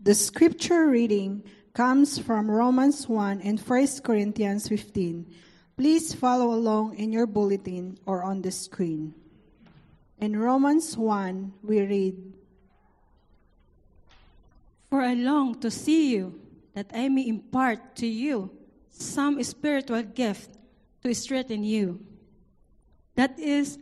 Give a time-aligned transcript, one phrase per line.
[0.00, 1.42] The scripture reading
[1.74, 5.26] comes from Romans 1 and 1 Corinthians 15.
[5.76, 9.14] Please follow along in your bulletin or on the screen.
[10.20, 12.32] In Romans 1, we read
[14.88, 16.40] For I long to see you,
[16.74, 18.50] that I may impart to you
[18.90, 20.58] some spiritual gift
[21.02, 21.98] to strengthen you.
[23.16, 23.78] That is,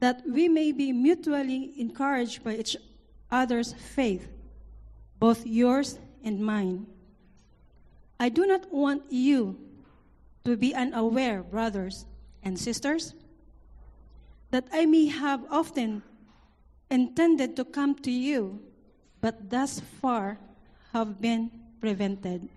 [0.00, 2.76] that we may be mutually encouraged by each
[3.30, 4.28] other's faith,
[5.26, 6.86] both yours and mine.
[8.20, 9.58] I do not want you
[10.44, 12.06] to be unaware, brothers
[12.44, 13.12] and sisters,
[14.52, 16.06] that I may have often
[16.92, 18.62] intended to come to you,
[19.20, 20.38] but thus far
[20.92, 21.50] have been
[21.80, 22.48] prevented,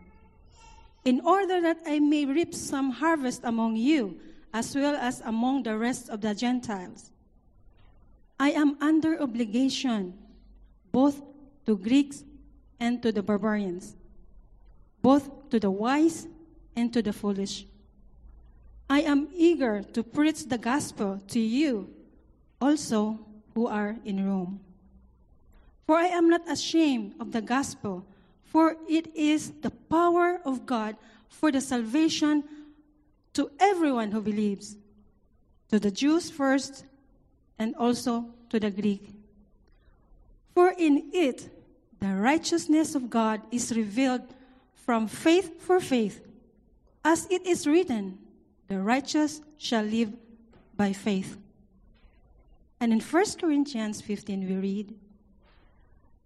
[1.05, 4.21] in order that I may reap some harvest among you,
[4.53, 7.09] as well as among the rest of the Gentiles.
[8.39, 10.13] I am under obligation
[10.91, 11.17] both
[11.65, 12.28] to Greeks
[12.79, 13.95] and to the barbarians,
[15.01, 16.27] both to the wise
[16.75, 17.65] and to the foolish.
[18.89, 21.89] I am eager to preach the gospel to you
[22.61, 23.19] also
[23.53, 24.59] who are in Rome.
[25.85, 28.05] For I am not ashamed of the gospel,
[28.45, 30.95] for it is the power of God
[31.29, 32.43] for the salvation
[33.33, 34.75] to everyone who believes,
[35.69, 36.83] to the Jews first,
[37.57, 39.13] and also to the Greek.
[40.53, 41.49] For in it
[41.99, 44.21] the righteousness of God is revealed
[44.73, 46.25] from faith for faith,
[47.03, 48.17] as it is written,
[48.67, 50.13] the righteous shall live
[50.75, 51.37] by faith.
[52.79, 54.95] And in 1 Corinthians 15, we read,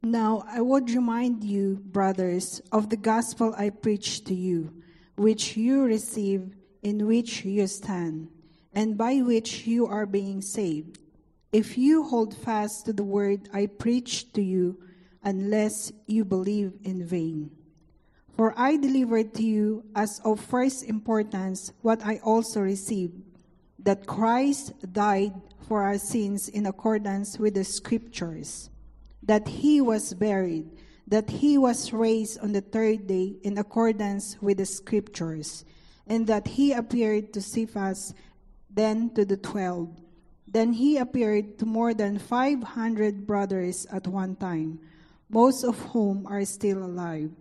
[0.03, 4.71] Now I would remind you, brothers, of the gospel I preached to you,
[5.15, 8.29] which you received, in which you stand,
[8.73, 10.99] and by which you are being saved,
[11.51, 14.77] if you hold fast to the word I preached to you,
[15.23, 17.51] unless you believe in vain.
[18.35, 23.21] For I delivered to you as of first importance what I also received
[23.79, 25.33] that Christ died
[25.67, 28.69] for our sins in accordance with the scriptures,
[29.21, 30.69] that he was buried,
[31.07, 35.63] that he was raised on the third day in accordance with the scriptures,
[36.07, 38.13] and that he appeared to Cephas,
[38.69, 39.89] then to the twelve.
[40.47, 44.79] Then he appeared to more than five hundred brothers at one time,
[45.33, 47.31] most of whom are still alive,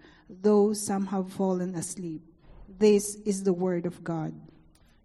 [0.40, 2.22] though some have fallen asleep.
[2.78, 4.32] This is the word of God.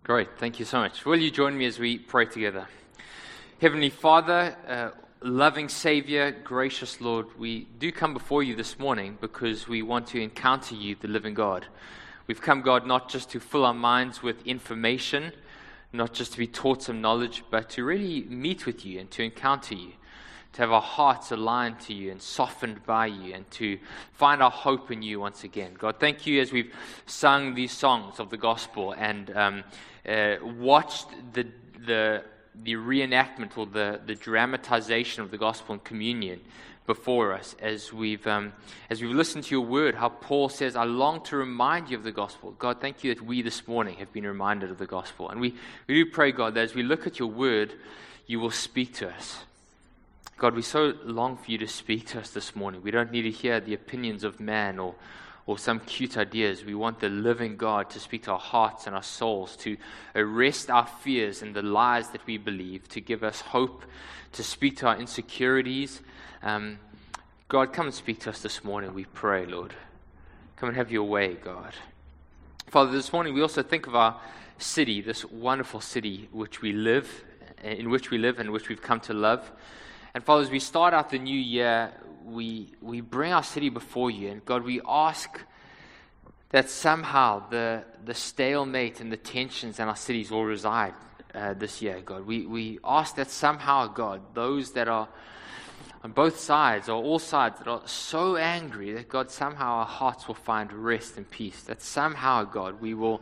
[0.03, 1.05] Great, thank you so much.
[1.05, 2.65] Will you join me as we pray together?
[3.59, 9.67] Heavenly Father, uh, loving Savior, gracious Lord, we do come before you this morning because
[9.67, 11.65] we want to encounter you, the living God.
[12.25, 15.33] We've come, God, not just to fill our minds with information,
[15.91, 19.23] not just to be taught some knowledge, but to really meet with you and to
[19.23, 19.91] encounter you,
[20.53, 23.77] to have our hearts aligned to you and softened by you, and to
[24.13, 25.73] find our hope in you once again.
[25.77, 26.73] God, thank you as we've
[27.05, 29.63] sung these songs of the gospel and um,
[30.07, 31.47] uh, watched the,
[31.85, 32.23] the,
[32.63, 36.39] the reenactment or the, the dramatization of the gospel in communion
[36.87, 38.53] before us as we've, um,
[38.89, 42.03] as we've listened to your word, how Paul says, I long to remind you of
[42.03, 42.51] the gospel.
[42.57, 45.29] God, thank you that we this morning have been reminded of the gospel.
[45.29, 45.53] And we,
[45.87, 47.73] we do pray, God, that as we look at your word,
[48.25, 49.39] you will speak to us.
[50.37, 52.83] God, we so long for you to speak to us this morning.
[52.83, 54.93] We don't need to hear the opinions of man or,
[55.47, 56.63] or some cute ideas.
[56.63, 59.77] We want the living God to speak to our hearts and our souls, to
[60.13, 63.83] arrest our fears and the lies that we believe, to give us hope,
[64.33, 66.01] to speak to our insecurities.
[66.43, 66.77] Um,
[67.47, 69.73] God, come and speak to us this morning, we pray, Lord.
[70.57, 71.73] Come and have your way, God.
[72.67, 74.21] Father, this morning we also think of our
[74.59, 77.23] city, this wonderful city which we live,
[77.63, 79.51] in which we live and which we've come to love.
[80.17, 81.91] And Father, as we start out the new year,
[82.25, 84.29] we, we bring our city before you.
[84.29, 85.39] And God, we ask
[86.49, 90.95] that somehow the, the stalemate and the tensions in our cities will reside
[91.35, 92.25] uh, this year, God.
[92.25, 95.07] We, we ask that somehow, God, those that are
[96.03, 100.27] on both sides or all sides that are so angry that God somehow our hearts
[100.27, 101.61] will find rest and peace.
[101.61, 103.21] That somehow, God, we will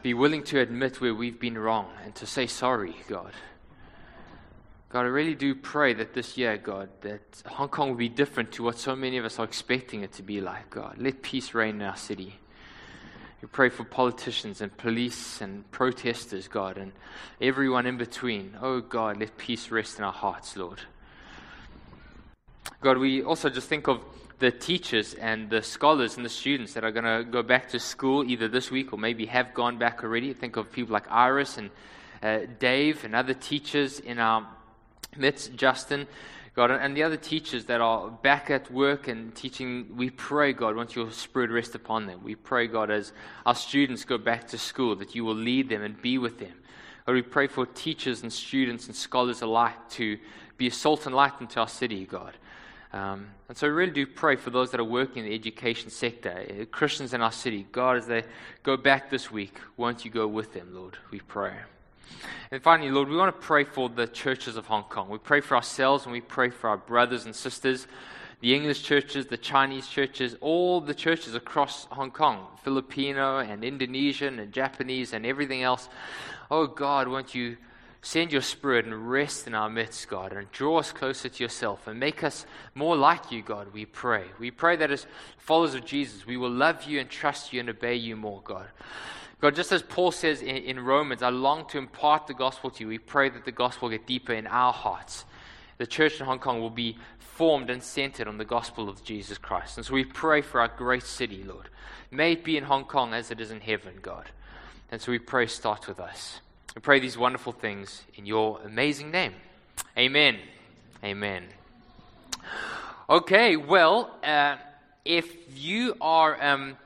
[0.00, 3.32] be willing to admit where we've been wrong and to say sorry, God.
[4.94, 8.52] God, I really do pray that this year, God, that Hong Kong will be different
[8.52, 10.98] to what so many of us are expecting it to be like, God.
[10.98, 12.36] Let peace reign in our city.
[13.42, 16.92] We pray for politicians and police and protesters, God, and
[17.40, 18.56] everyone in between.
[18.62, 20.78] Oh, God, let peace rest in our hearts, Lord.
[22.80, 24.00] God, we also just think of
[24.38, 27.80] the teachers and the scholars and the students that are going to go back to
[27.80, 30.32] school either this week or maybe have gone back already.
[30.34, 31.70] Think of people like Iris and
[32.22, 34.46] uh, Dave and other teachers in our
[35.16, 36.06] midst, Justin.
[36.54, 40.76] God, and the other teachers that are back at work and teaching, we pray, God,
[40.76, 42.20] once your Spirit rest upon them.
[42.22, 43.12] We pray, God, as
[43.44, 46.54] our students go back to school, that you will lead them and be with them.
[47.06, 50.16] God, we pray for teachers and students and scholars alike to
[50.56, 52.36] be a salt and light into our city, God.
[52.92, 55.90] Um, and so we really do pray for those that are working in the education
[55.90, 57.66] sector, uh, Christians in our city.
[57.72, 58.22] God, as they
[58.62, 60.96] go back this week, won't you go with them, Lord?
[61.10, 61.54] We pray.
[62.50, 65.08] And finally, Lord, we want to pray for the churches of Hong Kong.
[65.08, 67.86] We pray for ourselves and we pray for our brothers and sisters,
[68.40, 74.38] the English churches, the Chinese churches, all the churches across Hong Kong, Filipino and Indonesian
[74.38, 75.88] and Japanese and everything else.
[76.50, 77.56] Oh God, won't you
[78.04, 81.86] send your spirit and rest in our midst, God, and draw us closer to yourself
[81.86, 84.24] and make us more like you, God, we pray.
[84.38, 85.06] We pray that as
[85.38, 88.66] followers of Jesus, we will love you and trust you and obey you more, God.
[89.40, 92.80] God, just as Paul says in, in, Romans, I long to impart the gospel to
[92.80, 92.88] you.
[92.88, 95.24] We pray that the gospel get deeper in our hearts.
[95.78, 99.38] The church in Hong Kong will be formed and centered on the gospel of Jesus
[99.38, 99.78] Christ.
[99.78, 101.70] And so we pray for our great city, Lord.
[102.10, 104.28] May it be in Hong Kong as it is in heaven, God.
[104.92, 106.40] And so we pray, start with us.
[106.74, 109.34] We pray these wonderful things in your amazing name.
[109.96, 110.38] Amen.
[111.04, 111.44] Amen.
[113.08, 114.56] Okay, well, uh,
[115.04, 116.76] if you are um,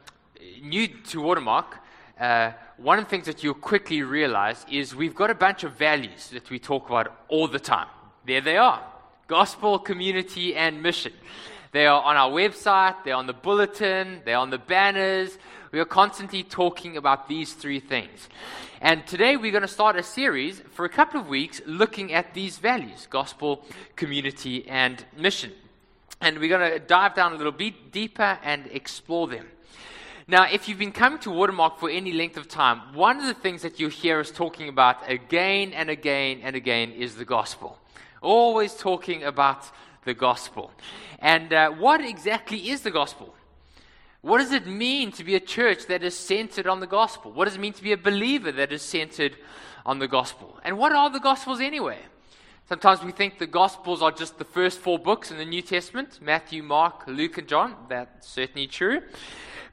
[0.60, 1.78] new to Watermark,
[2.20, 5.72] uh, one of the things that you'll quickly realize is we've got a bunch of
[5.78, 7.88] values that we talk about all the time.
[8.26, 8.82] There they are
[9.26, 11.12] gospel, community, and mission.
[11.72, 15.38] They are on our website, they're on the bulletin, they're on the banners.
[15.70, 18.30] We are constantly talking about these three things.
[18.80, 22.32] And today we're going to start a series for a couple of weeks looking at
[22.32, 25.52] these values gospel, community, and mission.
[26.22, 29.46] And we're going to dive down a little bit deeper and explore them.
[30.26, 33.34] Now, if you've been coming to Watermark for any length of time, one of the
[33.34, 37.78] things that you hear us talking about again and again and again is the gospel.
[38.22, 39.70] Always talking about
[40.04, 40.70] the gospel.
[41.18, 43.34] And uh, what exactly is the gospel?
[44.28, 47.32] What does it mean to be a church that is centered on the gospel?
[47.32, 49.36] What does it mean to be a believer that is centered
[49.86, 50.58] on the gospel?
[50.62, 51.98] And what are the gospels anyway?
[52.68, 56.18] Sometimes we think the Gospels are just the first four books in the New Testament
[56.20, 57.74] Matthew, Mark, Luke, and John.
[57.88, 59.00] That's certainly true.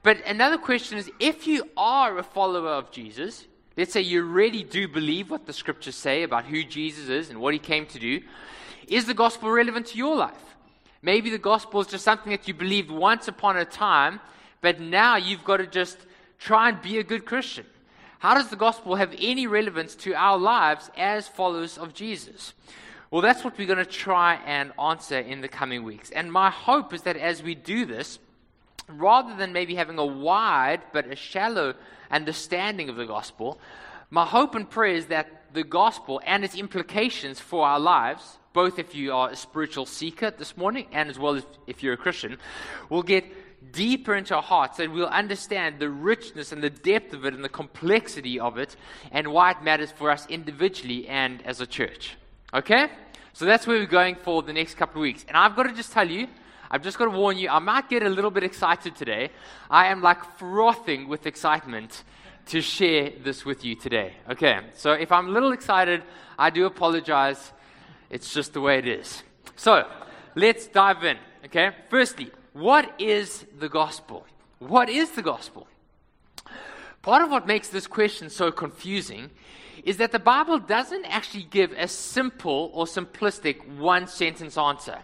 [0.04, 3.44] But another question is if you are a follower of Jesus,
[3.76, 7.42] let's say you really do believe what the scriptures say about who Jesus is and
[7.42, 8.22] what he came to do,
[8.88, 10.56] is the gospel relevant to your life?
[11.02, 14.22] Maybe the gospel is just something that you believed once upon a time,
[14.66, 15.96] but now you've got to just
[16.40, 17.68] try and be a good Christian.
[18.18, 22.56] How does the gospel have any relevance to our lives as followers of Jesus?
[23.12, 26.10] Well, that's what we're going to try and answer in the coming weeks.
[26.10, 28.18] And my hope is that as we do this,
[28.88, 31.76] rather than maybe having a wide but a shallow
[32.10, 33.60] understanding of the gospel,
[34.10, 38.80] my hope and prayer is that the gospel and its implications for our lives, both
[38.80, 41.98] if you are a spiritual seeker this morning and as well as if you're a
[41.98, 42.40] Christian,
[42.90, 43.26] will get
[43.72, 47.44] deeper into our hearts and we'll understand the richness and the depth of it and
[47.44, 48.76] the complexity of it
[49.12, 52.18] and why it matters for us individually and as a church.
[52.54, 52.88] Okay?
[53.34, 55.26] So that's where we're going for the next couple of weeks.
[55.28, 56.28] And I've got to just tell you,
[56.72, 59.30] I've just got to warn you, I might get a little bit excited today.
[59.70, 62.04] I am like frothing with excitement
[62.48, 64.14] to share this with you today.
[64.30, 66.04] Okay, so if I'm a little excited,
[66.38, 67.52] I do apologize.
[68.10, 69.24] It's just the way it is.
[69.56, 69.88] So
[70.36, 71.18] let's dive in.
[71.46, 74.26] Okay, firstly, what is the gospel?
[74.60, 75.68] What is the gospel?
[77.02, 79.30] Part of what makes this question so confusing
[79.84, 85.00] is that the Bible doesn't actually give a simple or simplistic one sentence answer.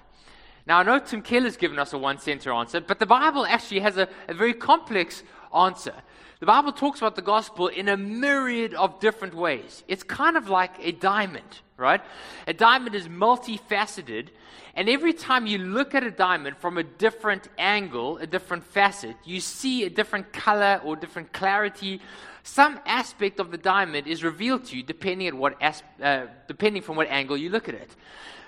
[0.66, 3.82] Now, I know Tim Keller's given us a one sentence answer, but the Bible actually
[3.82, 5.22] has a, a very complex
[5.56, 5.94] answer.
[6.40, 9.84] The Bible talks about the gospel in a myriad of different ways.
[9.88, 12.02] It's kind of like a diamond, right?
[12.48, 14.30] A diamond is multifaceted,
[14.74, 19.16] and every time you look at a diamond from a different angle, a different facet,
[19.24, 22.02] you see a different color or different clarity.
[22.44, 26.82] Some aspect of the diamond is revealed to you depending, at what as, uh, depending
[26.82, 27.96] from what angle you look at it.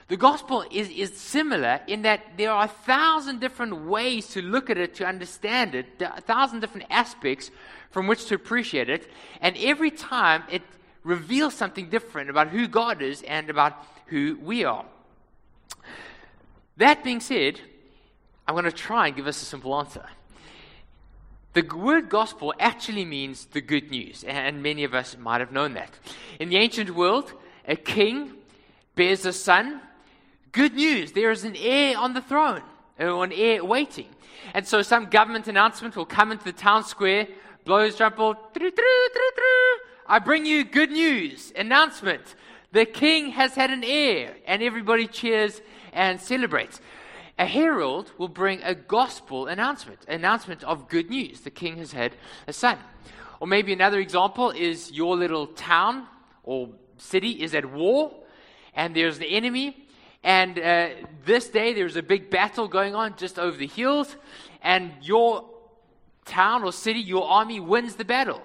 [0.09, 4.69] The gospel is, is similar in that there are a thousand different ways to look
[4.69, 7.51] at it, to understand it, a thousand different aspects
[7.89, 10.61] from which to appreciate it, and every time it
[11.03, 13.73] reveals something different about who God is and about
[14.07, 14.85] who we are.
[16.77, 17.59] That being said,
[18.47, 20.05] I'm going to try and give us a simple answer.
[21.53, 25.75] The word gospel actually means the good news, and many of us might have known
[25.75, 25.91] that.
[26.39, 27.31] In the ancient world,
[27.67, 28.33] a king
[28.95, 29.79] bears a son
[30.53, 32.61] Good news, there is an heir on the throne,
[32.99, 34.05] or an heir waiting.
[34.53, 37.27] And so some government announcement will come into the town square,
[37.65, 38.37] blow his trumpet,
[40.05, 42.35] I bring you good news, announcement.
[42.71, 45.59] The king has had an heir, and everybody cheers
[45.91, 46.79] and celebrates.
[47.39, 51.41] A herald will bring a gospel announcement, announcement of good news.
[51.41, 52.15] The king has had
[52.47, 52.77] a son.
[53.39, 56.05] Or maybe another example is your little town
[56.43, 56.69] or
[56.99, 58.13] city is at war,
[58.75, 59.82] and there's the enemy.
[60.23, 60.89] And uh,
[61.25, 64.15] this day there's a big battle going on just over the hills,
[64.61, 65.49] and your
[66.25, 68.41] town or city, your army wins the battle.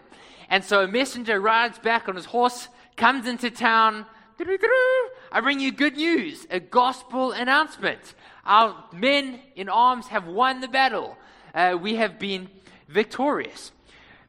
[0.50, 4.06] And so a messenger rides back on his horse, comes into town.
[5.30, 8.14] I bring you good news, a gospel announcement.
[8.44, 11.16] Our men in arms have won the battle.
[11.54, 12.48] Uh, we have been
[12.88, 13.72] victorious.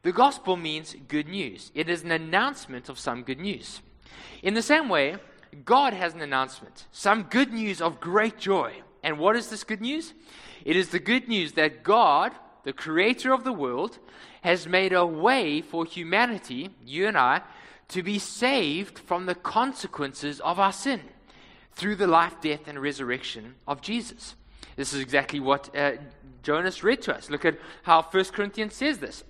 [0.02, 3.82] The gospel means good news, it is an announcement of some good news.
[4.42, 5.16] In the same way,
[5.64, 8.82] God has an announcement, some good news of great joy.
[9.02, 10.12] And what is this good news?
[10.64, 12.32] It is the good news that God,
[12.64, 13.98] the creator of the world,
[14.42, 17.42] has made a way for humanity, you and I,
[17.88, 21.00] to be saved from the consequences of our sin
[21.72, 24.36] through the life, death, and resurrection of Jesus.
[24.76, 25.92] This is exactly what uh,
[26.42, 27.30] Jonas read to us.
[27.30, 29.24] Look at how 1 Corinthians says this.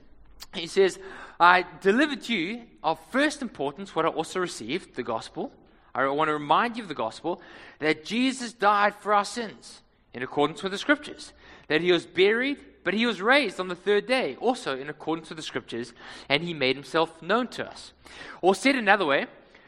[0.54, 0.98] He says,
[1.38, 5.52] I delivered to you of first importance what I also received, the gospel.
[5.94, 7.40] I want to remind you of the gospel
[7.78, 9.82] that Jesus died for our sins
[10.14, 11.32] in accordance with the scriptures,
[11.68, 15.28] that he was buried, but he was raised on the third day, also in accordance
[15.28, 15.92] with the scriptures,
[16.28, 17.92] and he made himself known to us.
[18.40, 19.26] Or said another way,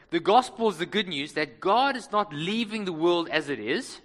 [0.09, 3.59] the gospel is the good news that God is not leaving the world as it
[3.59, 3.99] is.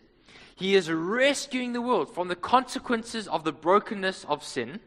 [0.54, 4.80] He is rescuing the world from the consequences of the brokenness of sin,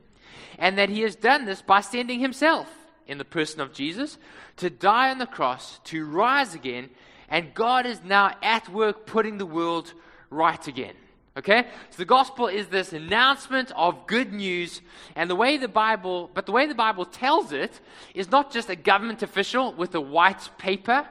[0.57, 2.69] and that He has done this by sending Himself
[3.07, 4.17] in the person of Jesus
[4.57, 6.89] to die on the cross, to rise again,
[7.31, 9.93] and God is now at work putting the world
[10.29, 10.93] right again.
[11.38, 11.63] Okay?
[11.91, 14.81] So the gospel is this announcement of good news,
[15.15, 17.79] and the way the Bible, but the way the Bible tells it
[18.13, 21.07] is not just a government official with a white paper.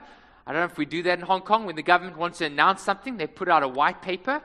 [0.46, 1.64] I don't know if we do that in Hong Kong.
[1.64, 4.42] When the government wants to announce something, they put out a white paper.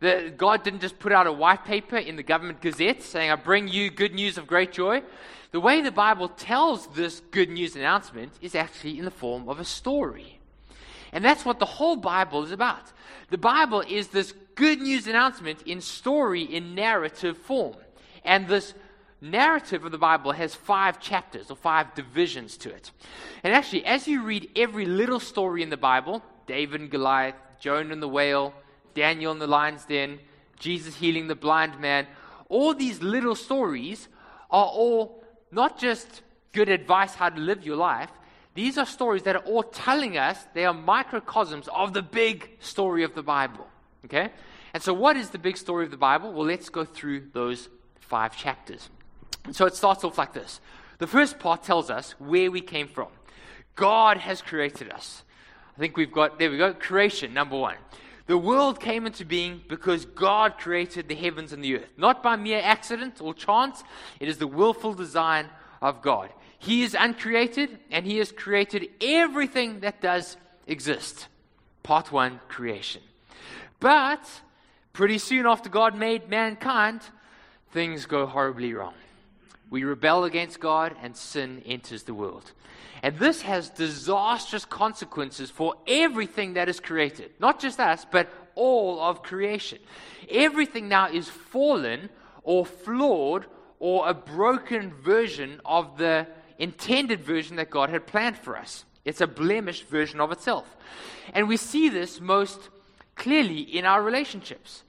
[0.00, 3.34] The, God didn't just put out a white paper in the government gazette saying, I
[3.34, 5.02] bring you good news of great joy.
[5.50, 9.58] The way the Bible tells this good news announcement is actually in the form of
[9.58, 10.37] a story.
[11.12, 12.92] And that's what the whole Bible is about.
[13.30, 17.76] The Bible is this good news announcement in story, in narrative form.
[18.24, 18.74] And this
[19.20, 22.90] narrative of the Bible has five chapters or five divisions to it.
[23.42, 27.92] And actually, as you read every little story in the Bible David and Goliath, Jonah
[27.92, 28.54] and the whale,
[28.94, 30.18] Daniel in the lion's den,
[30.58, 32.06] Jesus healing the blind man
[32.48, 34.08] all these little stories
[34.50, 36.22] are all not just
[36.52, 38.10] good advice how to live your life,
[38.58, 43.04] these are stories that are all telling us they are microcosms of the big story
[43.04, 43.64] of the Bible.
[44.04, 44.32] Okay?
[44.74, 46.32] And so, what is the big story of the Bible?
[46.32, 47.68] Well, let's go through those
[48.00, 48.90] five chapters.
[49.44, 50.60] And so, it starts off like this
[50.98, 53.06] The first part tells us where we came from.
[53.76, 55.22] God has created us.
[55.76, 57.76] I think we've got, there we go, creation, number one.
[58.26, 62.34] The world came into being because God created the heavens and the earth, not by
[62.34, 63.84] mere accident or chance.
[64.18, 65.46] It is the willful design
[65.80, 66.30] of God.
[66.58, 70.36] He is uncreated, and He has created everything that does
[70.66, 71.28] exist.
[71.82, 73.02] Part one creation.
[73.80, 74.28] But
[74.92, 77.00] pretty soon after God made mankind,
[77.70, 78.94] things go horribly wrong.
[79.70, 82.52] We rebel against God, and sin enters the world.
[83.02, 87.30] And this has disastrous consequences for everything that is created.
[87.38, 89.78] Not just us, but all of creation.
[90.28, 92.08] Everything now is fallen
[92.42, 93.46] or flawed
[93.78, 96.26] or a broken version of the
[96.58, 98.84] intended version that God had planned for us.
[99.04, 100.76] It's a blemished version of itself.
[101.32, 102.68] And we see this most
[103.14, 104.82] clearly in our relationships.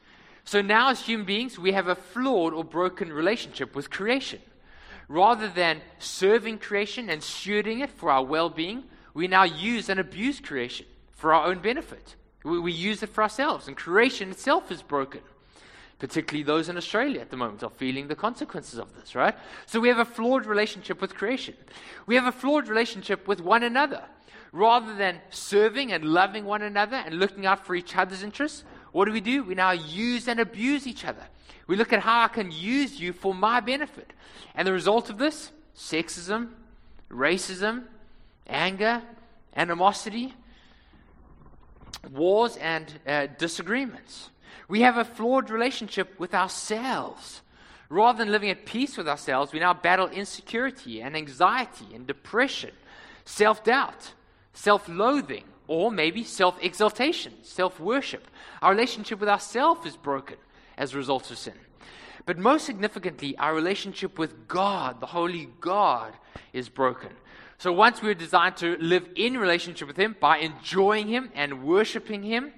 [0.43, 4.41] So now, as human beings, we have a flawed or broken relationship with creation.
[5.07, 8.83] Rather than serving creation and stewarding it for our well being,
[9.13, 12.15] we now use and abuse creation for our own benefit.
[12.43, 15.21] We, we use it for ourselves, and creation itself is broken
[15.99, 19.35] particularly those in Australia at the moment, are feeling the consequences of this, right?
[19.65, 21.55] So we have a flawed relationship with creation.
[22.05, 24.03] We have a flawed relationship with one another.
[24.51, 28.63] Rather than serving and loving one another and looking out for each other's interests,
[28.93, 29.43] what do we do?
[29.43, 31.27] We now use and abuse each other.
[31.67, 34.11] We look at how I can use you for my benefit.
[34.55, 36.49] And the result of this sexism,
[37.11, 37.83] racism,
[38.47, 39.03] anger,
[39.55, 40.33] animosity,
[42.11, 44.29] wars, and uh, disagreements.
[44.67, 47.41] We have a flawed relationship with ourselves.
[47.89, 52.71] Rather than living at peace with ourselves, we now battle insecurity and anxiety and depression,
[53.25, 54.13] self doubt,
[54.53, 58.27] self loathing, or maybe self exaltation, self worship.
[58.61, 60.37] Our relationship with ourselves is broken
[60.77, 61.55] as a result of sin.
[62.25, 66.13] But most significantly, our relationship with God, the Holy God,
[66.53, 67.09] is broken.
[67.57, 71.63] So once we were designed to live in relationship with Him by enjoying Him and
[71.63, 72.53] worshiping Him,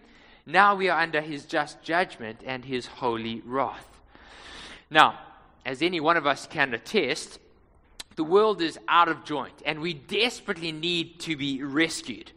[0.46, 3.88] now we are under His just judgment and His holy wrath.
[4.90, 5.20] Now,
[5.66, 7.40] as any one of us can attest,
[8.16, 12.32] the world is out of joint and we desperately need to be rescued.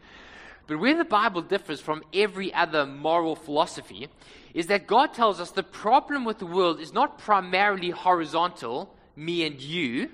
[0.67, 4.09] But where the Bible differs from every other moral philosophy
[4.55, 9.45] is that God tells us the problem with the world is not primarily horizontal, me
[9.45, 10.11] and you.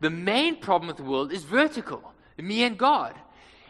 [0.00, 3.14] The main problem with the world is vertical, me and God.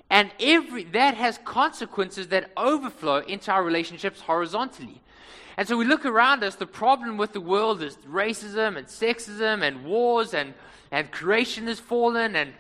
[0.09, 5.03] And every that has consequences that overflow into our relationships horizontally.
[5.57, 9.63] And so we look around us, the problem with the world is racism and sexism
[9.63, 10.55] and wars and,
[10.91, 12.53] and creation has fallen and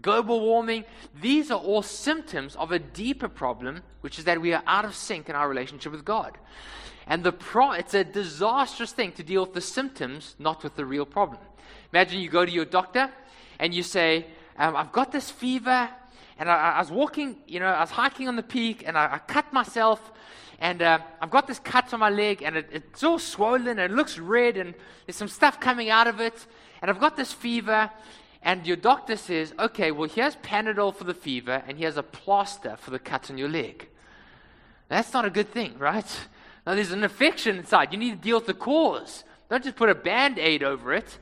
[0.00, 0.84] global warming.
[1.20, 4.94] These are all symptoms of a deeper problem, which is that we are out of
[4.94, 6.38] sync in our relationship with God.
[7.06, 10.86] And the pro- it's a disastrous thing to deal with the symptoms, not with the
[10.86, 11.40] real problem.
[11.92, 13.10] Imagine you go to your doctor
[13.58, 15.88] and you say, um, I've got this fever,
[16.38, 19.14] and I, I, was walking, you know, I was hiking on the peak, and I,
[19.14, 20.12] I cut myself,
[20.58, 23.80] and uh, I've got this cut on my leg, and it, it's all swollen, and
[23.80, 24.74] it looks red, and
[25.06, 26.46] there's some stuff coming out of it,
[26.80, 27.90] and I've got this fever,
[28.42, 32.76] and your doctor says, okay, well, here's Panadol for the fever, and here's a plaster
[32.76, 33.88] for the cut on your leg.
[34.88, 36.06] That's not a good thing, right?
[36.66, 37.92] Now, there's an infection inside.
[37.92, 39.24] You need to deal with the cause.
[39.50, 41.18] Don't just put a band aid over it.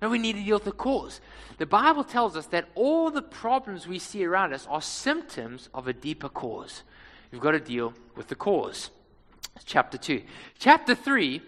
[0.00, 1.20] No, we need to deal with the cause.
[1.58, 5.86] The Bible tells us that all the problems we see around us are symptoms of
[5.88, 6.82] a deeper cause.
[7.30, 8.90] We've got to deal with the cause.
[9.64, 10.22] Chapter 2.
[10.58, 11.42] Chapter 3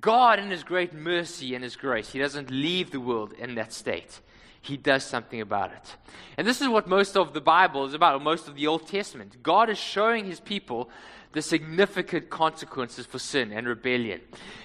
[0.00, 3.72] God, in His great mercy and His grace, He doesn't leave the world in that
[3.72, 4.20] state
[4.62, 5.96] he does something about it.
[6.38, 8.86] And this is what most of the Bible is about, or most of the Old
[8.86, 9.42] Testament.
[9.42, 10.88] God is showing his people
[11.32, 14.20] the significant consequences for sin and rebellion.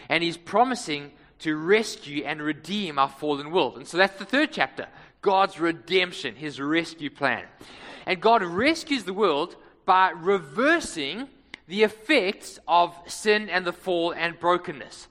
[0.07, 3.77] And he's promising to rescue and redeem our fallen world.
[3.77, 4.87] And so that's the third chapter
[5.21, 7.45] God's redemption, his rescue plan.
[8.05, 11.27] And God rescues the world by reversing
[11.67, 15.07] the effects of sin and the fall and brokenness.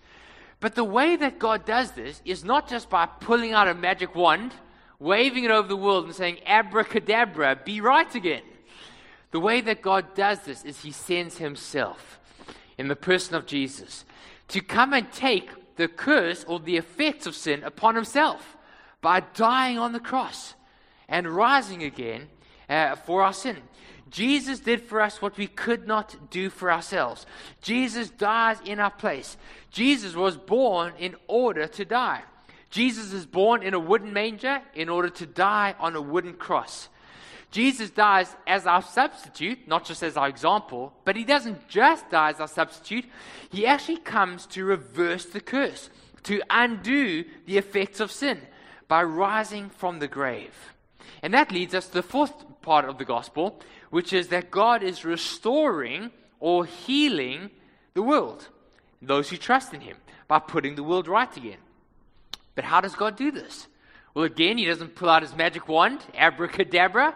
[0.61, 4.15] But the way that God does this is not just by pulling out a magic
[4.15, 4.53] wand
[4.99, 8.43] waving it over the world and saying, Abracadabra, be right again.
[9.31, 12.19] The way that God does this is He sends Himself
[12.79, 14.05] in the person of Jesus
[14.49, 18.57] to come and take the curse or the effects of sin upon Himself
[19.01, 20.55] by dying on the cross
[21.09, 22.29] and rising again
[22.69, 23.59] uh, for our sin.
[24.11, 27.27] Jesus did for us what we could not do for ourselves.
[27.61, 29.37] Jesus dies in our place.
[29.71, 32.23] Jesus was born in order to die.
[32.71, 36.89] Jesus is born in a wooden manger in order to die on a wooden cross.
[37.57, 42.29] Jesus dies as our substitute, not just as our example, but he doesn't just die
[42.29, 43.07] as our substitute.
[43.51, 45.89] He actually comes to reverse the curse,
[46.25, 48.43] to undo the effects of sin
[48.89, 50.55] by rising from the grave.
[51.23, 54.83] And that leads us to the fourth part of the gospel, which is that God
[54.83, 57.49] is restoring or healing
[57.95, 58.49] the world,
[59.01, 59.97] those who trust in him,
[60.29, 61.63] by putting the world right again.
[62.55, 63.67] But how does God do this?
[64.13, 67.15] Well, again, He doesn't pull out His magic wand, abracadabra.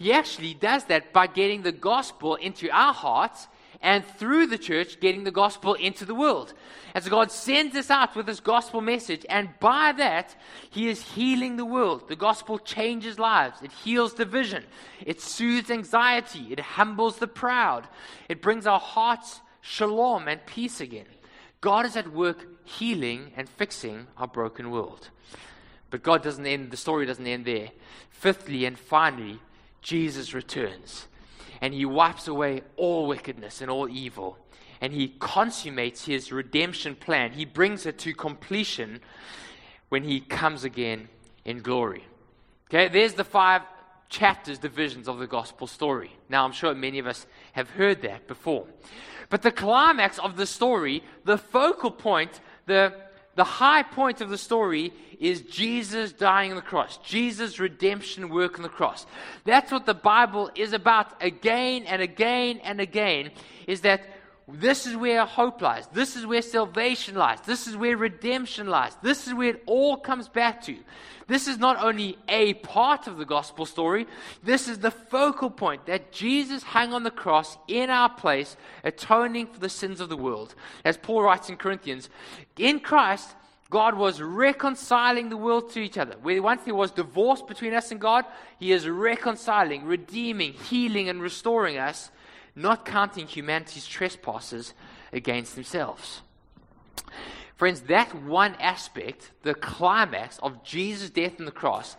[0.00, 3.48] He actually does that by getting the gospel into our hearts
[3.82, 6.54] and through the church, getting the gospel into the world.
[6.94, 10.34] As God sends us out with His gospel message, and by that,
[10.70, 12.08] He is healing the world.
[12.08, 14.64] The gospel changes lives, it heals division,
[15.04, 17.86] it soothes anxiety, it humbles the proud,
[18.26, 21.08] it brings our hearts shalom and peace again.
[21.60, 25.10] God is at work healing and fixing our broken world.
[25.90, 27.68] But God doesn't end, the story doesn't end there.
[28.08, 29.40] Fifthly and finally,
[29.82, 31.06] Jesus returns
[31.60, 34.38] and he wipes away all wickedness and all evil
[34.80, 37.32] and he consummates his redemption plan.
[37.32, 39.00] He brings it to completion
[39.90, 41.08] when he comes again
[41.44, 42.04] in glory.
[42.68, 43.62] Okay, there's the five
[44.08, 46.12] chapters, divisions of the gospel story.
[46.28, 48.66] Now, I'm sure many of us have heard that before.
[49.28, 52.94] But the climax of the story, the focal point, the,
[53.36, 58.56] the high point of the story is Jesus dying on the cross, Jesus' redemption work
[58.56, 59.06] on the cross.
[59.44, 63.30] That's what the Bible is about again and again and again,
[63.66, 64.02] is that
[64.48, 65.86] this is where hope lies.
[65.92, 67.40] This is where salvation lies.
[67.42, 68.96] This is where redemption lies.
[69.02, 70.76] This is where it all comes back to.
[71.28, 74.08] This is not only a part of the gospel story,
[74.42, 79.46] this is the focal point that Jesus hung on the cross in our place, atoning
[79.46, 80.56] for the sins of the world.
[80.84, 82.10] As Paul writes in Corinthians,
[82.56, 83.36] in Christ,
[83.70, 86.16] God was reconciling the world to each other.
[86.20, 88.24] Where once there was divorce between us and God,
[88.58, 92.10] He is reconciling, redeeming, healing, and restoring us,
[92.54, 94.74] not counting humanity's trespasses
[95.12, 96.22] against themselves.
[97.56, 101.96] Friends, that one aspect, the climax of Jesus' death on the cross,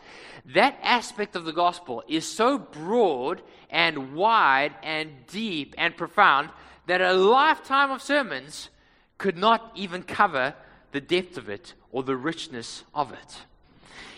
[0.54, 6.50] that aspect of the gospel is so broad and wide and deep and profound
[6.88, 8.70] that a lifetime of sermons
[9.20, 10.56] could not even cover
[10.94, 13.38] the depth of it or the richness of it.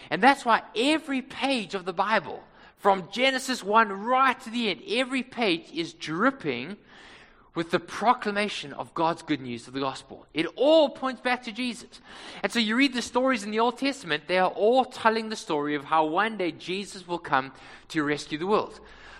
[0.10, 2.42] And that's why every page of the Bible,
[2.84, 6.76] from Genesis 1 right to the end, every page is dripping
[7.56, 10.26] with the proclamation of God's good news of the gospel.
[10.34, 12.02] It all points back to Jesus.
[12.44, 15.38] And so you read the stories in the Old Testament, they are all telling the
[15.38, 17.54] story of how one day Jesus will come
[17.88, 18.78] to rescue the world.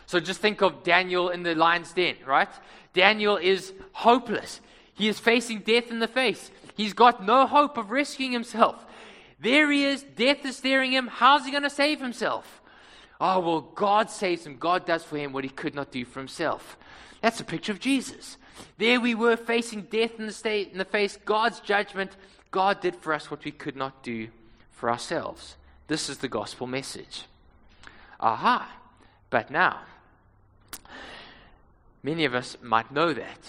[0.08, 2.50] So just think of Daniel in the lion's den, right?
[2.94, 4.60] Daniel is hopeless.
[4.94, 6.52] He is facing death in the face.
[6.76, 8.86] He's got no hope of rescuing himself.
[9.40, 11.08] There he is, death is staring him.
[11.08, 12.60] How's he going to save himself?
[13.22, 14.58] Oh, well, God saves him.
[14.58, 16.78] God does for him what he could not do for himself.
[17.22, 18.38] That's a picture of Jesus.
[18.78, 22.12] There we were facing death in the, state, in the face, God's judgment.
[22.52, 24.28] God did for us what we could not do
[24.72, 25.56] for ourselves.
[25.88, 27.24] This is the gospel message.
[28.20, 28.72] Aha.
[29.30, 29.80] But now,
[32.04, 33.40] many of us might know that.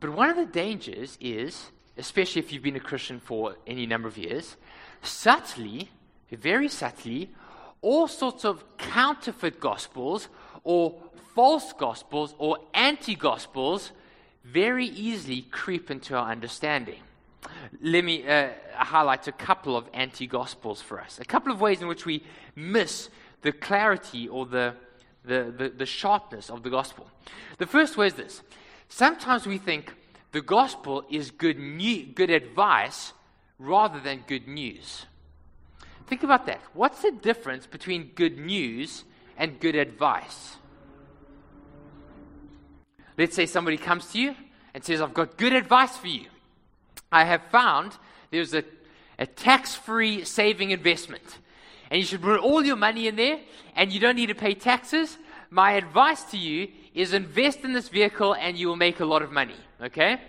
[0.00, 4.08] But one of the dangers is, especially if you've been a Christian for any number
[4.08, 4.56] of years,
[5.02, 5.90] subtly,
[6.30, 7.30] very subtly,
[7.82, 10.28] all sorts of counterfeit gospels
[10.64, 10.94] or
[11.34, 13.92] false gospels or anti gospels
[14.44, 17.00] very easily creep into our understanding.
[17.80, 21.82] Let me uh, highlight a couple of anti gospels for us, a couple of ways
[21.82, 22.22] in which we
[22.54, 23.10] miss
[23.42, 24.74] the clarity or the,
[25.24, 27.08] the, the, the sharpness of the gospel.
[27.58, 28.42] The first way is this
[28.88, 29.92] sometimes we think
[30.32, 33.12] the gospel is good, new, good advice
[33.58, 35.06] rather than good news.
[36.12, 36.60] Think about that.
[36.74, 39.04] What's the difference between good news
[39.38, 40.56] and good advice?
[43.16, 44.34] Let's say somebody comes to you
[44.74, 46.26] and says, I've got good advice for you.
[47.10, 47.96] I have found
[48.30, 48.62] there's a,
[49.18, 51.38] a tax free saving investment.
[51.90, 53.40] And you should put all your money in there,
[53.74, 55.16] and you don't need to pay taxes.
[55.48, 59.22] My advice to you is invest in this vehicle, and you will make a lot
[59.22, 59.56] of money.
[59.80, 60.20] Okay?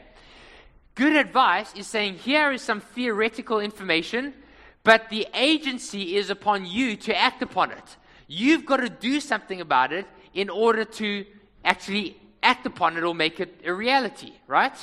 [0.96, 4.34] Good advice is saying, here is some theoretical information,
[4.84, 7.98] but the agency is upon you to act upon it.
[8.28, 11.26] You've got to do something about it in order to
[11.63, 14.76] actually act upon it or make it a reality, right?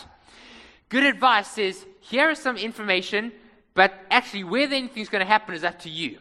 [0.88, 3.32] Good advice says, here is some information,
[3.74, 6.18] but actually, whether anything's going to happen is up to you.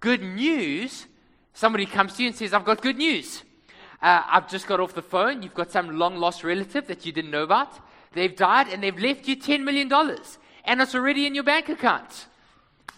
[0.00, 1.06] Good news,
[1.52, 3.42] somebody comes to you and says, I've got good news.
[4.00, 5.42] Uh, I've just got off the phone.
[5.42, 7.78] You've got some long lost relative that you didn't know about.
[8.12, 9.92] They've died and they've left you $10 million,
[10.64, 12.26] and it's already in your bank account.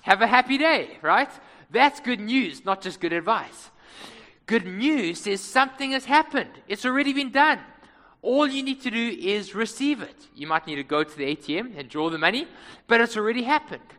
[0.03, 1.31] Have a happy day, right?
[1.71, 3.71] That's good news, not just good advice.
[4.47, 7.61] Good news is something has happened, it's already been done.
[8.23, 10.29] All you need to do is receive it.
[10.35, 12.47] You might need to go to the ATM and draw the money,
[12.87, 13.95] but it's already happened.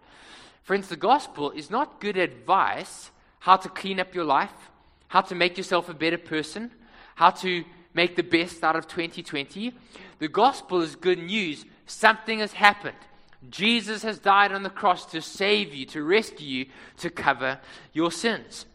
[0.62, 4.71] Friends, the gospel is not good advice how to clean up your life,
[5.08, 6.71] how to make yourself a better person,
[7.15, 9.73] how to make the best out of 2020.
[10.19, 11.65] The gospel is good news.
[11.88, 12.97] Something has happened.
[13.49, 16.65] Jesus has died on the cross to save you, to rescue you,
[16.97, 17.60] to cover
[17.91, 18.65] your sins.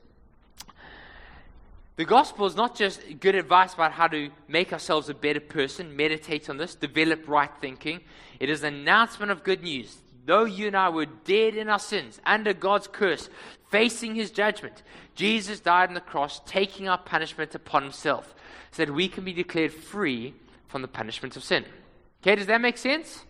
[1.96, 5.96] The gospel is not just good advice about how to make ourselves a better person,
[5.96, 8.00] meditate on this, develop right thinking.
[8.38, 9.96] It is an announcement of good news.
[10.26, 13.31] Though you and I were dead in our sins, under God's curse,
[13.70, 14.83] facing his judgment,
[15.14, 18.35] Jesus died on the cross, taking our punishment upon himself,
[18.72, 20.35] so that we can be declared free
[20.66, 21.64] from the punishment of sin.
[22.22, 23.24] Okay, does that make sense?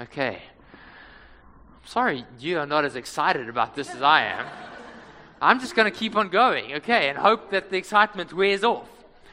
[0.00, 0.42] Okay.
[1.84, 4.46] Sorry, you are not as excited about this as I am.
[5.42, 8.88] I'm just going to keep on going, okay, and hope that the excitement wears off.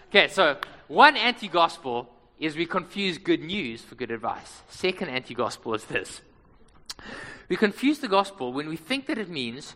[0.09, 4.61] Okay, so one anti gospel is we confuse good news for good advice.
[4.69, 6.21] Second anti gospel is this
[7.49, 9.75] we confuse the gospel when we think that it means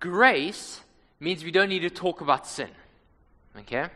[0.00, 0.80] grace
[1.20, 2.70] means we don't need to talk about sin.
[3.58, 3.86] Okay?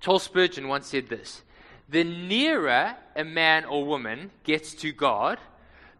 [0.00, 1.42] Charles Spurgeon once said this
[1.92, 5.38] The nearer a man or woman gets to God,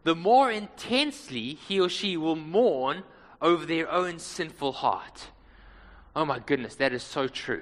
[0.03, 3.03] the more intensely he or she will mourn
[3.39, 5.27] over their own sinful heart.
[6.15, 7.61] Oh my goodness, that is so true.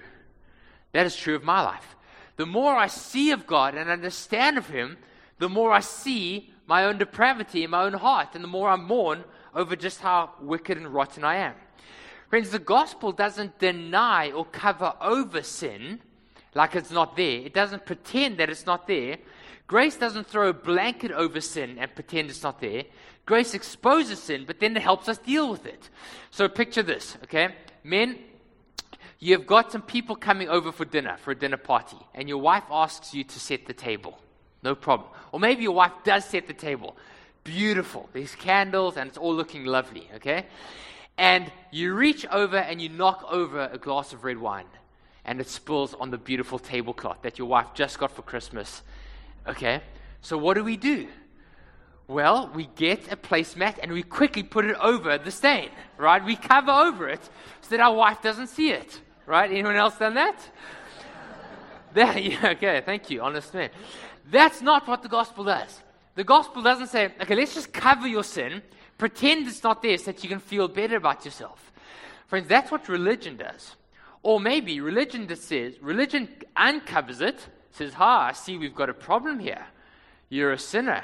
[0.94, 1.98] That is true of my life.
[2.38, 4.98] The more I see of God and understand of Him,
[5.38, 8.78] the more I see my own depravity in my own heart, and the more I
[8.78, 11.56] mourn over just how wicked and rotten I am.
[12.30, 16.00] Friends, the gospel doesn't deny or cover over sin
[16.54, 19.18] like it's not there, it doesn't pretend that it's not there.
[19.68, 22.84] Grace doesn't throw a blanket over sin and pretend it's not there.
[23.26, 25.90] Grace exposes sin, but then it helps us deal with it.
[26.30, 27.56] So picture this, okay?
[27.84, 28.20] Men,
[29.20, 32.40] you have got some people coming over for dinner, for a dinner party, and your
[32.40, 34.20] wife asks you to set the table.
[34.64, 35.10] No problem.
[35.32, 36.98] Or maybe your wife does set the table.
[37.44, 38.10] Beautiful.
[38.14, 40.48] There's candles and it's all looking lovely, okay?
[41.18, 44.66] And you reach over and you knock over a glass of red wine
[45.25, 48.81] and it spills on the beautiful tablecloth that your wife just got for Christmas.
[49.47, 49.81] Okay?
[50.21, 51.07] So what do we do?
[52.07, 56.23] Well, we get a placemat and we quickly put it over the stain, right?
[56.23, 57.21] We cover over it
[57.62, 59.49] so that our wife doesn't see it, right?
[59.49, 60.38] Anyone else done that?
[61.93, 63.69] that yeah, okay, thank you, honest man.
[64.29, 65.79] That's not what the gospel does.
[66.15, 68.62] The gospel doesn't say, okay, let's just cover your sin,
[68.97, 71.71] pretend it's not there so that you can feel better about yourself.
[72.27, 73.75] Friends, that's what religion does.
[74.23, 78.93] Or maybe religion just says, religion uncovers it, says, Ha, I see we've got a
[78.93, 79.65] problem here.
[80.29, 81.03] You're a sinner.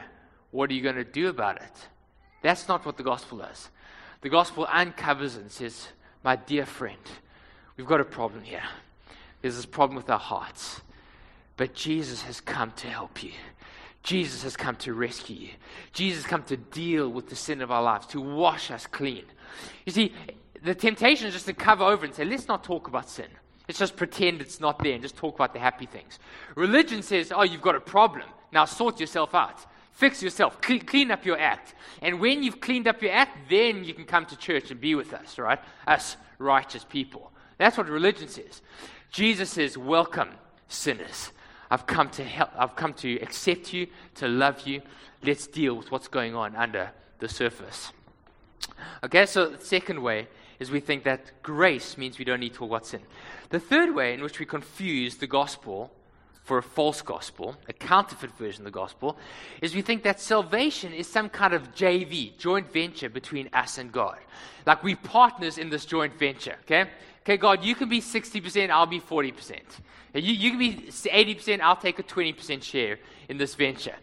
[0.51, 1.88] What are you going to do about it?
[2.41, 3.69] That's not what the gospel does.
[4.21, 5.88] The gospel uncovers and says,
[6.23, 6.97] My dear friend,
[7.75, 8.63] we've got a problem here.
[9.41, 10.82] There's this problem with our hearts.
[11.58, 13.32] But Jesus has come to help you.
[14.03, 15.49] Jesus has come to rescue you.
[15.91, 19.25] Jesus has come to deal with the sin of our lives, to wash us clean.
[19.86, 20.13] You see,
[20.63, 23.28] the temptation is just to cover over and say, let's not talk about sin.
[23.67, 26.20] Let's just pretend it's not there and just talk about the happy things.
[26.56, 28.26] Religion says, oh, you've got a problem.
[28.52, 29.65] Now sort yourself out.
[29.91, 30.62] Fix yourself.
[30.62, 31.74] Clean, up your act.
[32.02, 34.96] And when you've cleaned up your act, then you can come to church and be
[34.96, 35.60] with us, right?
[35.86, 37.32] Us righteous people.
[37.58, 38.62] That's what religion says.
[39.12, 40.30] Jesus says, welcome,
[40.67, 41.32] sinners.
[41.70, 42.52] I've come to help.
[42.56, 44.82] I've come to accept you, to love you.
[45.24, 47.91] Let's deal with what's going on under the surface.
[49.04, 50.28] Okay, so the second way
[50.60, 53.02] is we think that grace means we don't need to talk about sin.
[53.50, 55.91] The third way in which we confuse the gospel
[56.43, 59.17] for a false gospel, a counterfeit version of the gospel,
[59.62, 63.91] is we think that salvation is some kind of JV, joint venture between us and
[63.91, 64.17] God.
[64.65, 66.89] Like we partners in this joint venture, okay?
[67.22, 69.60] Okay, God, you can be 60%, I'll be 40%.
[70.13, 73.96] You, you can be 80%, I'll take a 20% share in this venture.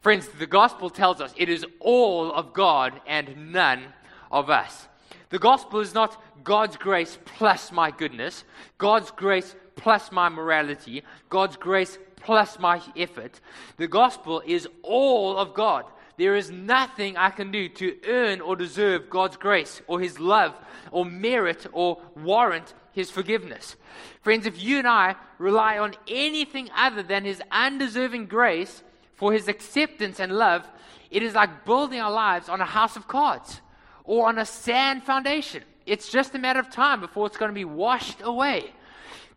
[0.00, 3.82] Friends, the gospel tells us it is all of God and none
[4.30, 4.86] of us.
[5.30, 8.44] The gospel is not God's grace plus my goodness,
[8.78, 13.40] God's grace plus my morality, God's grace plus my effort.
[13.76, 15.84] The gospel is all of God.
[16.18, 20.54] There is nothing I can do to earn or deserve God's grace or His love
[20.90, 23.76] or merit or warrant His forgiveness.
[24.22, 28.82] Friends, if you and I rely on anything other than His undeserving grace
[29.14, 30.68] for His acceptance and love,
[31.10, 33.60] it is like building our lives on a house of cards
[34.04, 35.62] or on a sand foundation.
[35.86, 38.72] It's just a matter of time before it's going to be washed away.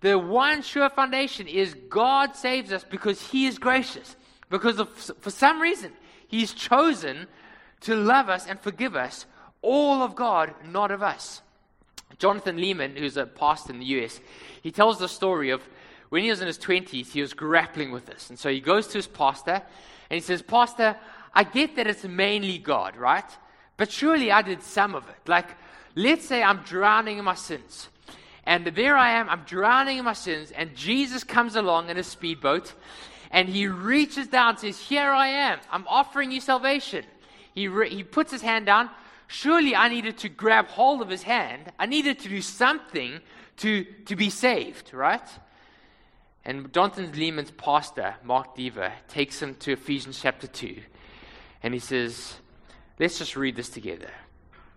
[0.01, 4.15] The one sure foundation is God saves us because He is gracious.
[4.49, 5.93] Because of, for some reason,
[6.27, 7.27] He's chosen
[7.81, 9.25] to love us and forgive us,
[9.61, 11.41] all of God, not of us.
[12.19, 14.19] Jonathan Leeman, who's a pastor in the US,
[14.61, 15.61] he tells the story of
[16.09, 18.29] when he was in his 20s, he was grappling with this.
[18.29, 19.61] And so he goes to his pastor
[20.09, 20.95] and he says, Pastor,
[21.33, 23.25] I get that it's mainly God, right?
[23.77, 25.27] But surely I did some of it.
[25.27, 25.47] Like,
[25.95, 27.89] let's say I'm drowning in my sins.
[28.45, 32.03] And there I am, I'm drowning in my sins, and Jesus comes along in a
[32.03, 32.73] speedboat,
[33.31, 37.05] and he reaches down and says, Here I am, I'm offering you salvation.
[37.55, 38.89] He, re- he puts his hand down.
[39.27, 41.71] Surely I needed to grab hold of his hand.
[41.79, 43.21] I needed to do something
[43.57, 45.27] to, to be saved, right?
[46.43, 50.81] And Jonathan Leeman's pastor, Mark Dever, takes him to Ephesians chapter 2.
[51.61, 52.35] And he says,
[52.99, 54.11] Let's just read this together.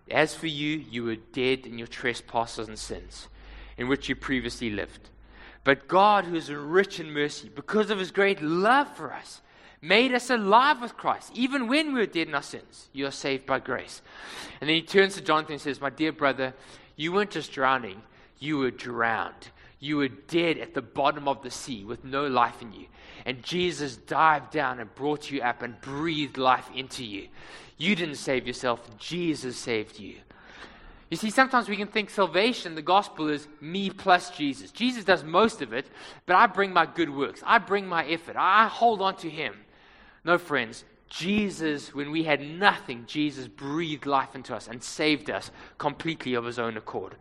[0.09, 3.27] As for you, you were dead in your trespasses and sins,
[3.77, 5.09] in which you previously lived.
[5.63, 9.41] But God, who is rich in mercy, because of his great love for us,
[9.81, 11.31] made us alive with Christ.
[11.35, 14.01] Even when we were dead in our sins, you are saved by grace.
[14.61, 16.53] And then he turns to Jonathan and says, My dear brother,
[16.95, 18.01] you weren't just drowning,
[18.39, 19.49] you were drowned.
[19.79, 22.87] You were dead at the bottom of the sea with no life in you.
[23.25, 27.27] And Jesus dived down and brought you up and breathed life into you.
[27.77, 30.15] You didn't save yourself, Jesus saved you.
[31.09, 34.71] You see, sometimes we can think salvation, the gospel, is me plus Jesus.
[34.71, 35.87] Jesus does most of it,
[36.25, 37.41] but I bring my good works.
[37.45, 38.35] I bring my effort.
[38.37, 39.55] I hold on to Him.
[40.25, 45.51] No, friends, Jesus, when we had nothing, Jesus breathed life into us and saved us
[45.77, 47.15] completely of His own accord.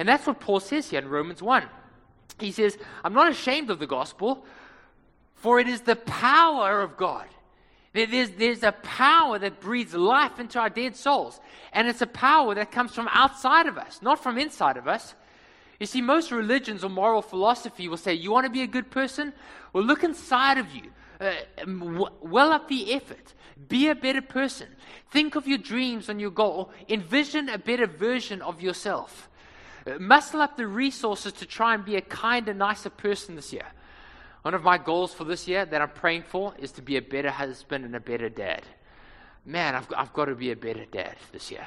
[0.00, 1.62] And that's what Paul says here in Romans 1.
[2.40, 4.44] He says, I'm not ashamed of the gospel,
[5.36, 7.26] for it is the power of God
[8.06, 11.40] there's, there's a power that breathes life into our dead souls.
[11.72, 15.14] And it's a power that comes from outside of us, not from inside of us.
[15.80, 18.90] You see, most religions or moral philosophy will say, You want to be a good
[18.90, 19.32] person?
[19.72, 20.90] Well, look inside of you.
[21.20, 21.32] Uh,
[22.20, 23.34] well up the effort.
[23.68, 24.68] Be a better person.
[25.10, 26.70] Think of your dreams and your goal.
[26.88, 29.28] Envision a better version of yourself.
[29.86, 33.66] Uh, muscle up the resources to try and be a kinder, nicer person this year.
[34.48, 37.02] One of my goals for this year that I'm praying for is to be a
[37.02, 38.62] better husband and a better dad.
[39.44, 41.66] Man, I've, I've got to be a better dad this year.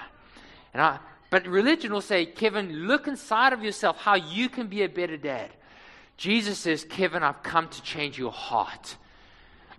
[0.73, 0.97] And I,
[1.29, 5.15] but religion will say, Kevin, look inside of yourself how you can be a better
[5.15, 5.51] dad.
[6.17, 8.95] Jesus says, Kevin, I've come to change your heart.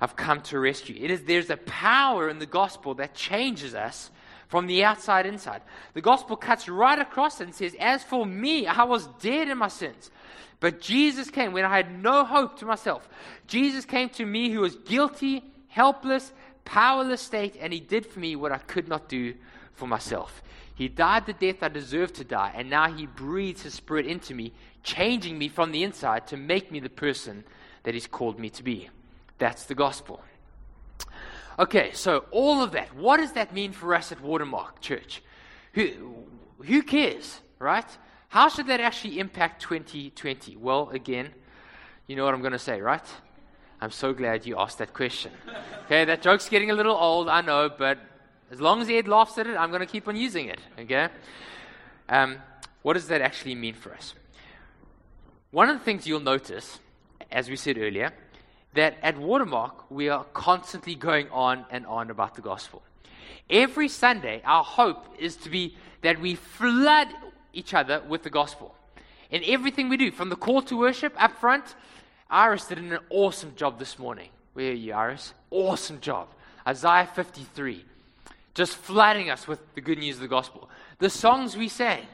[0.00, 0.94] I've come to rescue.
[1.02, 4.12] It is there's a power in the gospel that changes us
[4.46, 5.62] from the outside inside.
[5.94, 9.66] The gospel cuts right across and says, As for me, I was dead in my
[9.66, 10.12] sins.
[10.60, 13.08] But Jesus came when I had no hope to myself.
[13.46, 16.32] Jesus came to me who was guilty, helpless,
[16.64, 19.34] powerless state, and he did for me what I could not do
[19.74, 20.42] for myself.
[20.74, 24.34] He died the death I deserved to die, and now he breathes his spirit into
[24.34, 27.44] me, changing me from the inside to make me the person
[27.82, 28.88] that he's called me to be.
[29.38, 30.22] That's the gospel.
[31.58, 35.22] Okay, so all of that, what does that mean for us at Watermark Church?
[35.74, 35.90] Who,
[36.64, 37.86] who cares, right?
[38.32, 40.56] How should that actually impact 2020?
[40.56, 41.28] Well, again,
[42.06, 43.04] you know what I'm going to say, right?
[43.78, 45.32] I'm so glad you asked that question.
[45.84, 47.98] Okay, that joke's getting a little old, I know, but
[48.50, 51.08] as long as Ed laughs at it, I'm going to keep on using it, okay?
[52.08, 52.38] Um,
[52.80, 54.14] what does that actually mean for us?
[55.50, 56.78] One of the things you'll notice,
[57.30, 58.14] as we said earlier,
[58.72, 62.82] that at Watermark, we are constantly going on and on about the gospel.
[63.50, 67.08] Every Sunday, our hope is to be that we flood
[67.52, 68.74] each other with the gospel.
[69.30, 71.74] In everything we do, from the call to worship up front,
[72.30, 74.28] Iris did an awesome job this morning.
[74.54, 75.34] Where are you, Iris?
[75.50, 76.28] Awesome job.
[76.66, 77.84] Isaiah 53.
[78.54, 80.68] Just flooding us with the good news of the gospel.
[80.98, 82.06] The songs we sang,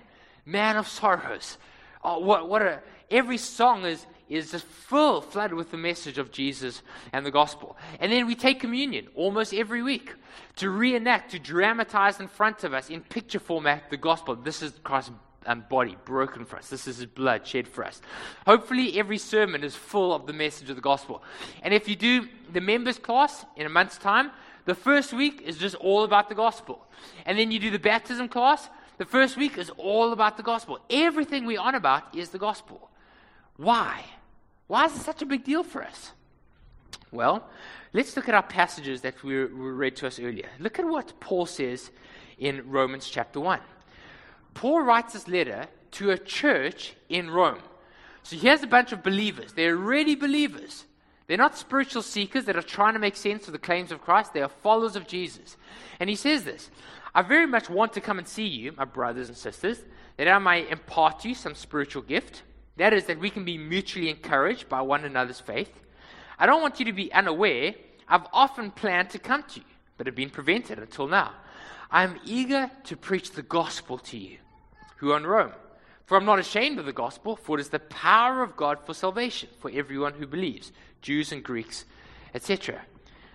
[0.46, 1.59] Man of Sorrows.
[2.05, 6.31] Oh, what, what a, every song is, is just full, flooded with the message of
[6.31, 7.77] Jesus and the gospel.
[7.98, 10.14] And then we take communion almost every week
[10.57, 14.37] to reenact, to dramatize in front of us in picture format the gospel.
[14.37, 15.12] This is Christ's
[15.46, 16.68] um, body broken for us.
[16.68, 18.01] This is his blood shed for us.
[18.46, 21.22] Hopefully, every sermon is full of the message of the gospel.
[21.62, 24.31] And if you do the members class in a month's time,
[24.64, 26.87] the first week is just all about the gospel.
[27.24, 30.81] And then you do the baptism class, the first week is all about the gospel.
[30.90, 32.90] Everything we're on about is the gospel.
[33.57, 34.05] Why?
[34.66, 36.12] Why is it such a big deal for us?
[37.11, 37.48] Well,
[37.92, 40.48] let's look at our passages that we read to us earlier.
[40.59, 41.90] Look at what Paul says
[42.38, 43.61] in Romans chapter 1.
[44.59, 47.61] Paul writes this letter to a church in Rome.
[48.25, 49.53] So here's a bunch of believers.
[49.53, 50.85] They're already believers.
[51.29, 54.35] They're not spiritual seekers that are trying to make sense of the claims of Christ.
[54.35, 55.57] They are followers of Jesus.
[56.01, 56.73] And he says this
[57.14, 59.81] I very much want to come and see you, my brothers and sisters,
[60.16, 62.42] that I may impart to you some spiritual gift
[62.79, 65.71] that is, that we can be mutually encouraged by one another's faith.
[66.37, 67.77] I don't want you to be unaware.
[68.09, 69.66] I've often planned to come to you,
[69.97, 71.31] but have been prevented until now.
[71.92, 74.38] I am eager to preach the gospel to you
[74.99, 75.53] who are in Rome.
[76.07, 78.95] For I'm not ashamed of the gospel, for it is the power of God for
[78.95, 81.85] salvation for everyone who believes, Jews and Greeks,
[82.35, 82.81] etc.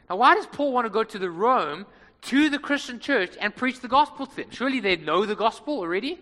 [0.10, 1.86] Now, why does Paul want to go to the Rome,
[2.23, 4.47] to the Christian church, and preach the gospel to them?
[4.49, 6.19] Surely they know the gospel already.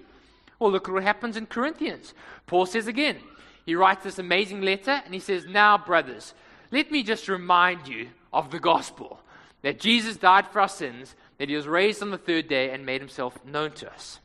[0.60, 2.14] Well, look at what happens in Corinthians.
[2.48, 3.18] Paul says again,
[3.66, 6.34] he writes this amazing letter and he says, Now, brothers,
[6.72, 9.20] let me just remind you of the gospel
[9.62, 12.86] that Jesus died for our sins, that he was raised on the third day and
[12.86, 14.20] made himself known to us.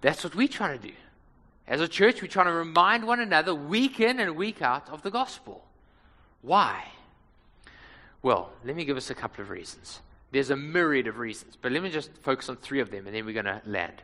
[0.00, 0.94] That's what we're trying to do.
[1.66, 5.02] As a church, we're trying to remind one another week in and week out of
[5.02, 5.64] the gospel.
[6.42, 6.84] Why?
[8.22, 10.00] Well, let me give us a couple of reasons.
[10.32, 13.14] There's a myriad of reasons, but let me just focus on three of them and
[13.14, 14.02] then we're going to land.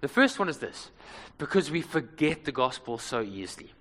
[0.00, 0.90] The first one is this
[1.38, 3.72] because we forget the gospel so easily.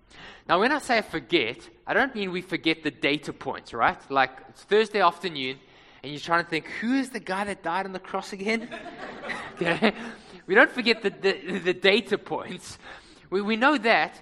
[0.48, 4.00] Now, when I say forget, I don't mean we forget the data points, right?
[4.10, 5.58] Like it's Thursday afternoon,
[6.04, 8.70] and you're trying to think, who is the guy that died on the cross again?
[10.48, 12.78] we don't forget the, the, the data points.
[13.30, 14.22] We, we know that,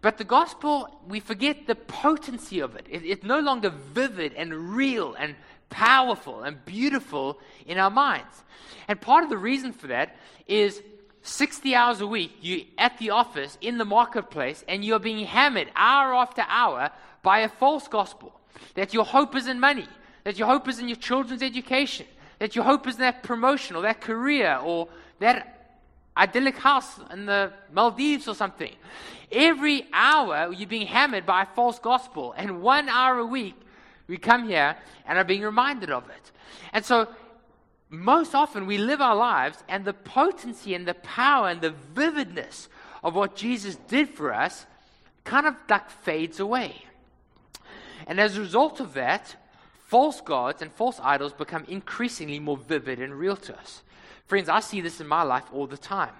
[0.00, 2.86] but the gospel, we forget the potency of it.
[2.90, 3.04] it.
[3.04, 5.34] It's no longer vivid and real and
[5.70, 8.44] powerful and beautiful in our minds.
[8.88, 10.82] And part of the reason for that is
[11.22, 15.70] 60 hours a week, you at the office, in the marketplace, and you're being hammered
[15.76, 16.90] hour after hour
[17.22, 18.38] by a false gospel.
[18.74, 19.88] That your hope is in money,
[20.24, 22.06] that your hope is in your children's education,
[22.38, 24.88] that your hope is in that promotion or that career or
[25.20, 25.61] that
[26.16, 28.72] idyllic house in the Maldives or something.
[29.30, 33.54] Every hour you're being hammered by a false gospel, and one hour a week
[34.06, 36.32] we come here and are being reminded of it.
[36.72, 37.08] And so
[37.88, 42.68] most often we live our lives and the potency and the power and the vividness
[43.02, 44.66] of what Jesus did for us
[45.24, 46.84] kind of like fades away.
[48.06, 49.36] And as a result of that,
[49.86, 53.82] false gods and false idols become increasingly more vivid and real to us.
[54.26, 56.14] Friends, I see this in my life all the time.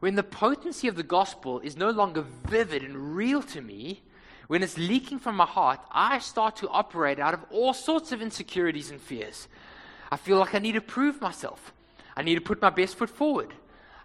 [0.00, 4.02] When the potency of the gospel is no longer vivid and real to me,
[4.46, 8.22] when it's leaking from my heart, I start to operate out of all sorts of
[8.22, 9.46] insecurities and fears.
[10.10, 11.72] I feel like I need to prove myself.
[12.16, 13.52] I need to put my best foot forward.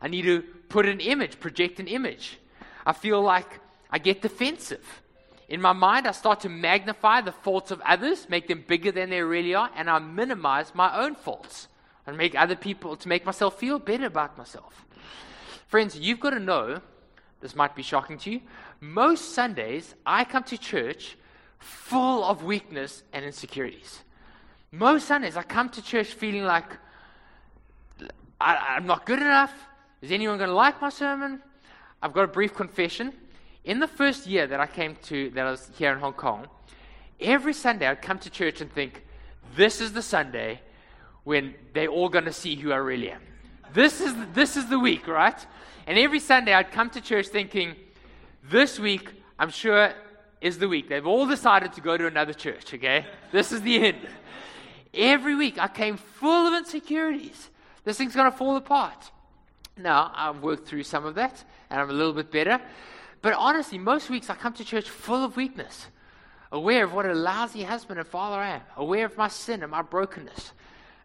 [0.01, 2.37] I need to put an image, project an image.
[2.85, 3.59] I feel like
[3.89, 5.01] I get defensive.
[5.47, 9.09] In my mind, I start to magnify the faults of others, make them bigger than
[9.09, 11.69] they really are, and I minimize my own faults
[12.07, 14.85] and make other people to make myself feel better about myself.
[15.67, 16.81] Friends, you've got to know
[17.41, 18.41] this might be shocking to you.
[18.79, 21.17] Most Sundays, I come to church
[21.59, 24.01] full of weakness and insecurities.
[24.71, 26.65] Most Sundays, I come to church feeling like
[28.39, 29.53] I, am not good enough.
[30.01, 31.41] Is anyone going to like my sermon?
[32.01, 33.13] I've got a brief confession.
[33.63, 36.47] In the first year that I came to, that I was here in Hong Kong,
[37.19, 39.03] every Sunday I'd come to church and think,
[39.55, 40.61] this is the Sunday
[41.25, 43.21] when they're all going to see who I really am.
[43.73, 45.45] This is, this is the week, right?
[45.85, 47.75] And every Sunday I'd come to church thinking,
[48.49, 49.91] this week, I'm sure,
[50.39, 50.87] is the week.
[50.87, 53.05] They've all decided to go to another church, okay?
[53.31, 53.97] This is the end.
[54.93, 57.49] Every week I came full of insecurities.
[57.83, 59.11] This thing's going to fall apart.
[59.77, 62.61] Now, I've worked through some of that, and I'm a little bit better.
[63.21, 65.87] But honestly, most weeks I come to church full of weakness,
[66.51, 69.71] aware of what a lousy husband and father I am, aware of my sin and
[69.71, 70.53] my brokenness.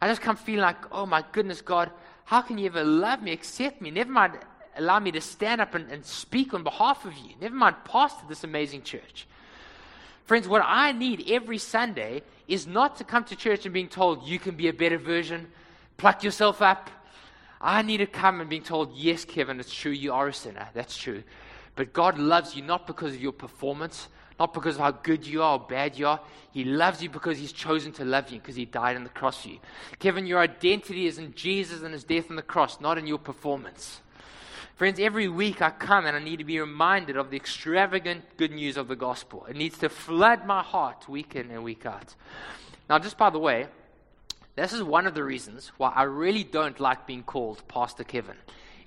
[0.01, 1.91] I just come feeling like, oh my goodness, God,
[2.25, 3.91] how can you ever love me, accept me?
[3.91, 4.39] Never mind
[4.77, 7.35] allow me to stand up and, and speak on behalf of you.
[7.41, 9.27] Never mind pastor this amazing church.
[10.25, 14.27] Friends, what I need every Sunday is not to come to church and being told
[14.27, 15.49] you can be a better version,
[15.97, 16.89] pluck yourself up.
[17.61, 20.69] I need to come and being told, yes, Kevin, it's true, you are a sinner.
[20.73, 21.25] That's true.
[21.75, 24.09] But God loves you not because of your performance,
[24.41, 26.19] not because of how good you are or bad you are.
[26.51, 29.43] He loves you because He's chosen to love you, because He died on the cross
[29.43, 29.59] for you.
[29.99, 33.19] Kevin, your identity is in Jesus and His death on the cross, not in your
[33.19, 34.01] performance.
[34.77, 38.51] Friends, every week I come and I need to be reminded of the extravagant good
[38.51, 39.45] news of the gospel.
[39.45, 42.15] It needs to flood my heart week in and week out.
[42.89, 43.67] Now, just by the way,
[44.57, 48.37] this is one of the reasons why I really don't like being called Pastor Kevin.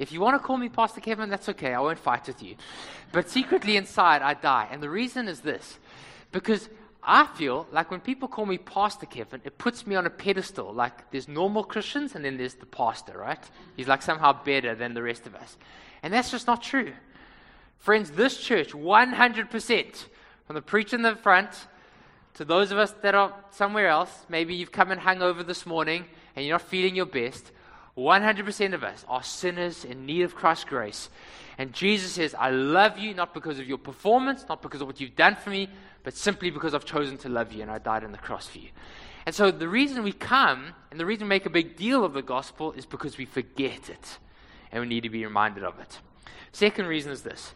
[0.04, 1.74] If you want to call me Pastor Kevin, that's okay.
[1.74, 2.58] I won't fight with you.
[3.14, 4.68] But secretly inside, I die.
[4.70, 5.80] And the reason is this
[6.34, 6.68] because
[7.02, 10.74] I feel like when people call me Pastor Kevin, it puts me on a pedestal.
[10.74, 13.40] Like there's normal Christians and then there's the pastor, right?
[13.78, 15.56] He's like somehow better than the rest of us.
[16.04, 16.92] And that's just not true.
[17.78, 20.06] Friends, this church, 100%,
[20.46, 21.68] from the preacher in the front
[22.34, 25.66] to those of us that are somewhere else, maybe you've come and hung over this
[25.66, 26.04] morning
[26.36, 27.54] and you're not feeling your best,
[27.98, 31.10] 100% of us are sinners in need of Christ's grace.
[31.58, 35.00] And Jesus says, I love you not because of your performance, not because of what
[35.00, 35.70] you've done for me,
[36.04, 38.58] but simply because I've chosen to love you and I died on the cross for
[38.58, 38.70] you.
[39.26, 42.14] And so the reason we come and the reason we make a big deal of
[42.14, 44.18] the gospel is because we forget it
[44.72, 46.00] and we need to be reminded of it.
[46.52, 47.54] Second reason is this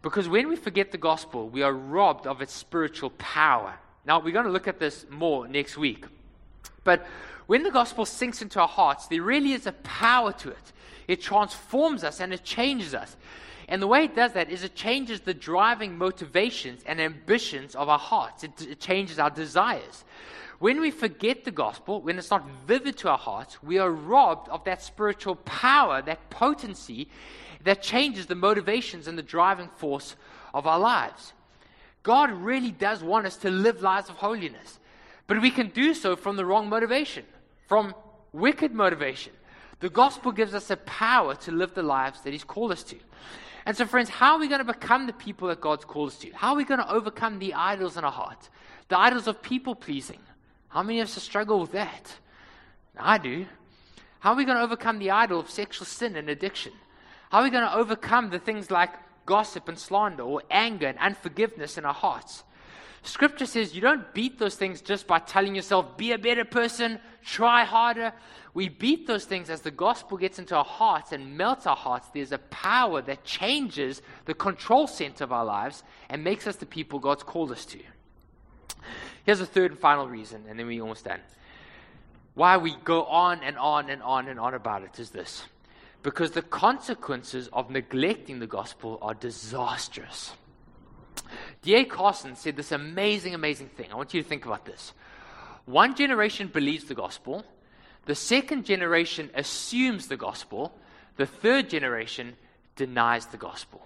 [0.00, 3.74] because when we forget the gospel, we are robbed of its spiritual power.
[4.04, 6.06] Now, we're going to look at this more next week.
[6.84, 7.06] But
[7.46, 10.72] when the gospel sinks into our hearts, there really is a power to it.
[11.08, 13.16] It transforms us and it changes us.
[13.68, 17.88] And the way it does that is it changes the driving motivations and ambitions of
[17.88, 20.04] our hearts, it, it changes our desires.
[20.58, 24.48] When we forget the gospel, when it's not vivid to our hearts, we are robbed
[24.48, 27.08] of that spiritual power, that potency
[27.64, 30.16] that changes the motivations and the driving force
[30.54, 31.34] of our lives.
[32.02, 34.78] God really does want us to live lives of holiness,
[35.26, 37.24] but we can do so from the wrong motivation,
[37.66, 37.94] from
[38.32, 39.32] wicked motivation.
[39.80, 42.96] The gospel gives us a power to live the lives that He's called us to.
[43.66, 46.18] And so, friends, how are we going to become the people that God's called us
[46.18, 46.30] to?
[46.30, 48.48] How are we going to overcome the idols in our heart?
[48.88, 50.20] The idols of people pleasing,
[50.68, 52.12] how many of us struggle with that?
[52.96, 53.46] I do.
[54.20, 56.72] How are we going to overcome the idol of sexual sin and addiction?
[57.30, 58.90] How are we going to overcome the things like
[59.26, 62.44] gossip and slander or anger and unforgiveness in our hearts?
[63.02, 66.98] Scripture says you don't beat those things just by telling yourself, be a better person,
[67.24, 68.12] try harder.
[68.54, 72.08] We beat those things as the gospel gets into our hearts and melts our hearts.
[72.12, 76.66] There's a power that changes the control center of our lives and makes us the
[76.66, 77.78] people God's called us to.
[79.24, 81.20] Here's a third and final reason, and then we almost done.
[82.34, 85.44] Why we go on and on and on and on about it is this
[86.02, 90.32] because the consequences of neglecting the gospel are disastrous.
[91.62, 91.84] D.A.
[91.84, 93.90] Carson said this amazing, amazing thing.
[93.92, 94.92] I want you to think about this.
[95.64, 97.44] One generation believes the gospel,
[98.06, 100.72] the second generation assumes the gospel,
[101.16, 102.36] the third generation
[102.76, 103.84] denies the gospel.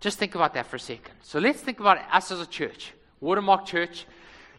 [0.00, 1.14] Just think about that for a second.
[1.22, 2.92] So let's think about us as a church.
[3.20, 4.06] Watermark Church,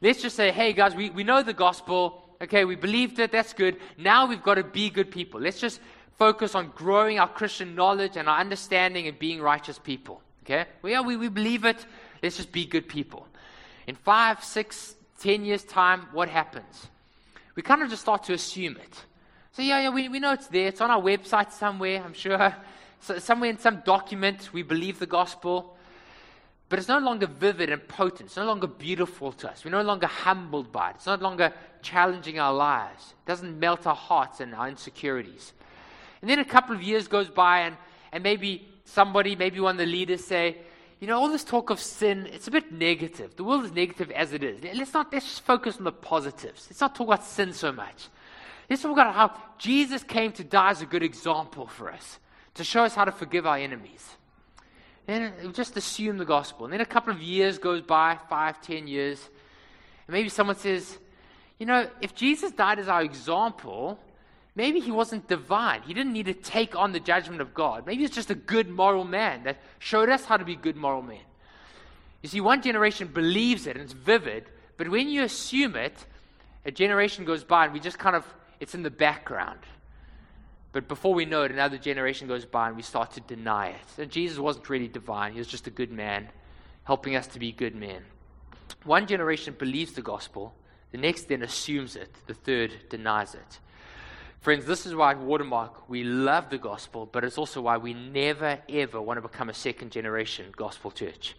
[0.02, 2.24] let's just say, hey guys, we, we know the gospel.
[2.42, 3.32] Okay, we believed it.
[3.32, 3.78] That's good.
[3.98, 5.42] Now we've got to be good people.
[5.42, 5.82] Let's just
[6.18, 10.22] focus on growing our Christian knowledge and our understanding and being righteous people.
[10.44, 10.66] Okay?
[10.82, 11.86] Well, yeah, we, we believe it.
[12.22, 13.28] Let's just be good people.
[13.88, 16.88] In five, six, ten years' time, what happens?
[17.56, 19.06] We kind of just start to assume it.
[19.54, 20.68] So, yeah, yeah, we, we know it's there.
[20.68, 22.56] It's on our website somewhere, I'm sure.
[23.04, 25.76] So somewhere in some document, we believe the gospel.
[26.70, 28.30] But it's no longer vivid and potent.
[28.30, 29.66] It's no longer beautiful to us.
[29.66, 30.98] We're no longer humbled by it.
[30.98, 33.16] It's no longer challenging our lives.
[33.26, 35.52] It doesn't melt our hearts and our insecurities.
[36.22, 37.76] And then a couple of years goes by, and,
[38.14, 40.58] and maybe somebody, maybe one of the leaders say,
[41.00, 43.36] you know, all this talk of sin, it's a bit negative.
[43.36, 44.64] The world is negative as it is.
[44.64, 46.68] Let's not let's just focus on the positives.
[46.70, 48.08] Let's not talk about sin so much.
[48.70, 52.20] Let's talk about how Jesus came to die as a good example for us,
[52.54, 54.08] to show us how to forgive our enemies.
[55.08, 56.66] Then uh, just assume the gospel.
[56.66, 59.28] And then a couple of years goes by, five, ten years,
[60.08, 61.00] and maybe someone says,
[61.58, 64.00] you know, if Jesus died as our example,
[64.56, 65.82] Maybe he wasn't divine.
[65.84, 67.86] He didn't need to take on the judgment of God.
[67.86, 71.02] Maybe he's just a good moral man that showed us how to be good moral
[71.02, 71.22] men.
[72.22, 74.45] You see, one generation believes it and it's vivid,
[74.78, 76.06] but when you assume it,
[76.66, 78.26] a generation goes by and we just kind of,
[78.60, 79.60] it's in the background.
[80.74, 84.02] But before we know it, another generation goes by and we start to deny it.
[84.02, 86.30] And Jesus wasn't really divine, he was just a good man,
[86.84, 88.04] helping us to be good men.
[88.84, 90.54] One generation believes the gospel,
[90.91, 93.60] the next then assumes it, the third denies it.
[94.42, 97.94] Friends, this is why at Watermark we love the gospel, but it's also why we
[97.94, 101.36] never, ever want to become a second generation gospel church.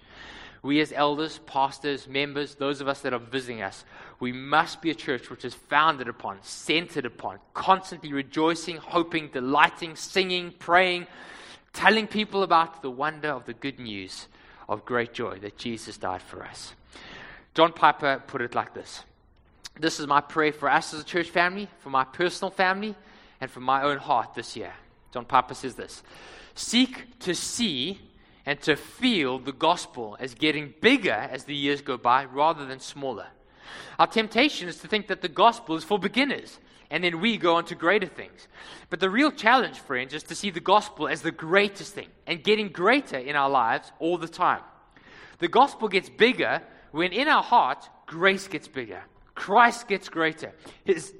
[0.62, 3.84] We, as elders, pastors, members, those of us that are visiting us,
[4.20, 9.96] we must be a church which is founded upon, centered upon, constantly rejoicing, hoping, delighting,
[9.96, 11.09] singing, praying,
[11.72, 14.28] telling people about the wonder of the good news
[14.68, 16.74] of great joy that Jesus died for us.
[17.55, 19.03] John Piper put it like this
[19.78, 22.94] this is my prayer for us as a church family, for my personal family,
[23.40, 24.72] and for my own heart this year.
[25.12, 26.02] John Piper says this
[26.54, 28.00] Seek to see
[28.44, 32.80] and to feel the gospel as getting bigger as the years go by rather than
[32.80, 33.26] smaller.
[33.98, 36.58] Our temptation is to think that the gospel is for beginners
[36.90, 38.48] and then we go on to greater things.
[38.90, 42.44] But the real challenge, friends, is to see the gospel as the greatest thing and
[42.44, 44.60] getting greater in our lives all the time.
[45.38, 46.60] The gospel gets bigger
[46.90, 49.02] when in our heart, grace gets bigger.
[49.43, 50.53] Christ gets greater.
[50.84, 51.12] His,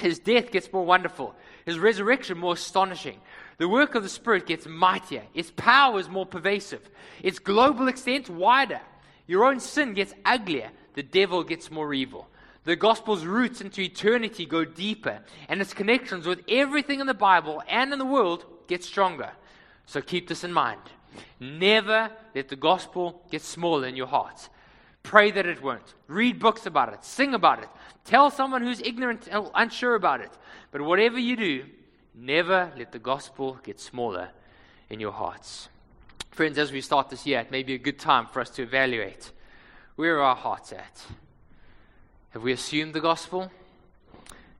[0.00, 1.34] his death gets more wonderful.
[1.66, 3.20] His resurrection more astonishing.
[3.58, 5.22] The work of the Spirit gets mightier.
[5.34, 6.80] Its power is more pervasive.
[7.22, 8.80] Its global extent wider.
[9.26, 10.70] Your own sin gets uglier.
[10.94, 12.26] The devil gets more evil.
[12.64, 15.20] The gospel's roots into eternity go deeper,
[15.50, 19.30] and its connections with everything in the Bible and in the world get stronger.
[19.84, 20.80] So keep this in mind.
[21.38, 24.48] Never let the gospel get smaller in your heart.
[25.06, 25.94] Pray that it won't.
[26.08, 27.04] Read books about it.
[27.04, 27.68] Sing about it.
[28.04, 30.32] Tell someone who's ignorant or unsure about it.
[30.72, 31.64] But whatever you do,
[32.12, 34.30] never let the gospel get smaller
[34.90, 35.68] in your hearts.
[36.32, 38.64] Friends, as we start this year, it may be a good time for us to
[38.64, 39.30] evaluate
[39.94, 41.04] where are our hearts at?
[42.30, 43.52] Have we assumed the gospel?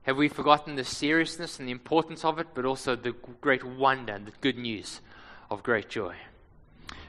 [0.03, 4.13] Have we forgotten the seriousness and the importance of it, but also the great wonder
[4.13, 5.01] and the good news
[5.51, 6.15] of great joy?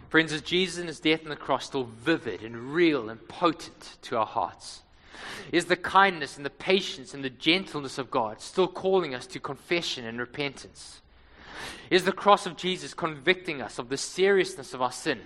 [0.08, 3.98] Friends, is Jesus and his death on the cross still vivid and real and potent
[4.02, 4.82] to our hearts?
[5.52, 9.40] Is the kindness and the patience and the gentleness of God still calling us to
[9.40, 11.02] confession and repentance?
[11.90, 15.20] Is the cross of Jesus convicting us of the seriousness of our sin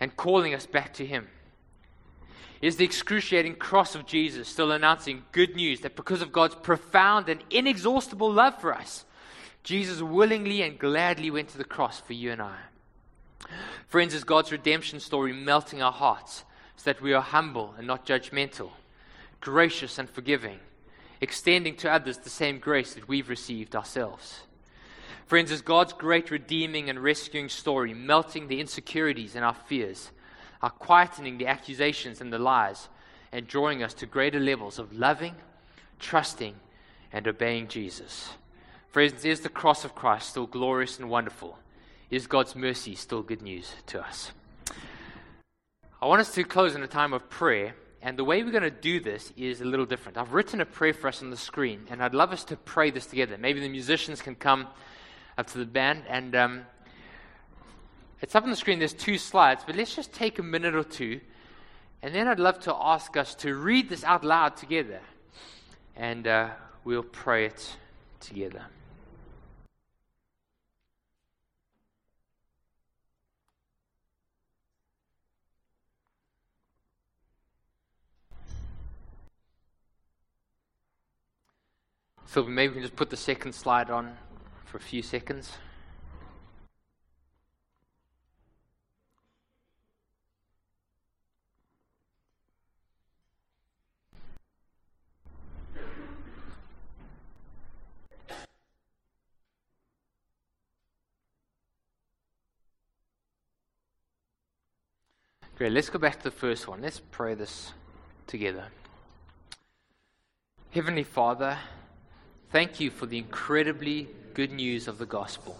[0.00, 1.28] and calling us back to Him?
[2.60, 7.28] Is the excruciating cross of Jesus still announcing good news that because of God's profound
[7.28, 9.04] and inexhaustible love for us,
[9.62, 12.56] Jesus willingly and gladly went to the cross for you and I?
[13.88, 16.44] Friends, is God's redemption story melting our hearts
[16.76, 18.70] so that we are humble and not judgmental,
[19.40, 20.58] gracious and forgiving,
[21.20, 24.40] extending to others the same grace that we've received ourselves?
[25.26, 30.10] Friends, is God's great redeeming and rescuing story melting the insecurities and our fears,
[30.60, 32.88] are quietening the accusations and the lies,
[33.32, 35.34] and drawing us to greater levels of loving,
[35.98, 36.54] trusting,
[37.12, 38.30] and obeying Jesus?
[38.90, 41.58] Friends, is the cross of Christ still glorious and wonderful?
[42.14, 44.30] Is God's mercy still good news to us?
[46.00, 48.62] I want us to close in a time of prayer, and the way we're going
[48.62, 50.16] to do this is a little different.
[50.16, 52.92] I've written a prayer for us on the screen, and I'd love us to pray
[52.92, 53.36] this together.
[53.36, 54.68] Maybe the musicians can come
[55.36, 56.66] up to the band, and um,
[58.20, 58.78] it's up on the screen.
[58.78, 61.20] There's two slides, but let's just take a minute or two,
[62.00, 65.00] and then I'd love to ask us to read this out loud together,
[65.96, 66.50] and uh,
[66.84, 67.76] we'll pray it
[68.20, 68.66] together.
[82.34, 84.16] So maybe we can just put the second slide on
[84.64, 85.52] for a few seconds.
[105.56, 106.82] Great, let's go back to the first one.
[106.82, 107.72] Let's pray this
[108.26, 108.66] together.
[110.72, 111.56] Heavenly Father,
[112.54, 115.58] thank you for the incredibly good news of the gospel.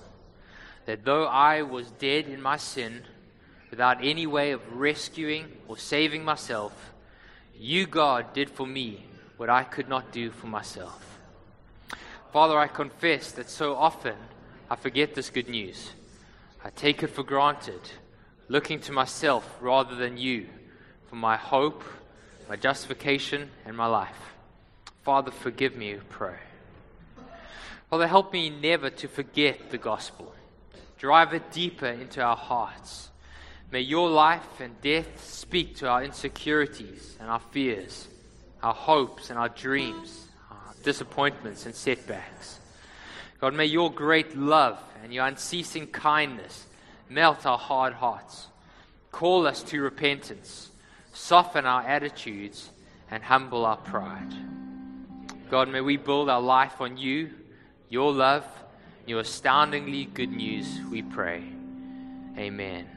[0.86, 3.02] That though I was dead in my sin,
[3.68, 6.92] without any way of rescuing or saving myself,
[7.58, 9.06] you, God, did for me
[9.38, 11.18] what I could not do for myself.
[12.32, 14.14] Father, I confess that so often
[14.70, 15.90] I forget this good news.
[16.64, 17.80] I take it for granted,
[18.46, 20.46] looking to myself rather than you
[21.08, 21.82] for my hope,
[22.48, 24.36] my justification, and my life.
[25.02, 26.36] Father, forgive me, pray.
[27.94, 30.34] Father, help me never to forget the gospel.
[30.98, 33.08] Drive it deeper into our hearts.
[33.70, 38.08] May your life and death speak to our insecurities and our fears,
[38.64, 42.58] our hopes and our dreams, our disappointments and setbacks.
[43.40, 46.66] God, may your great love and your unceasing kindness
[47.08, 48.48] melt our hard hearts,
[49.12, 50.68] call us to repentance,
[51.12, 52.70] soften our attitudes,
[53.08, 54.34] and humble our pride.
[55.48, 57.30] God, may we build our life on you,
[57.94, 58.44] your love,
[59.06, 61.44] your astoundingly good news, we pray.
[62.36, 62.93] Amen.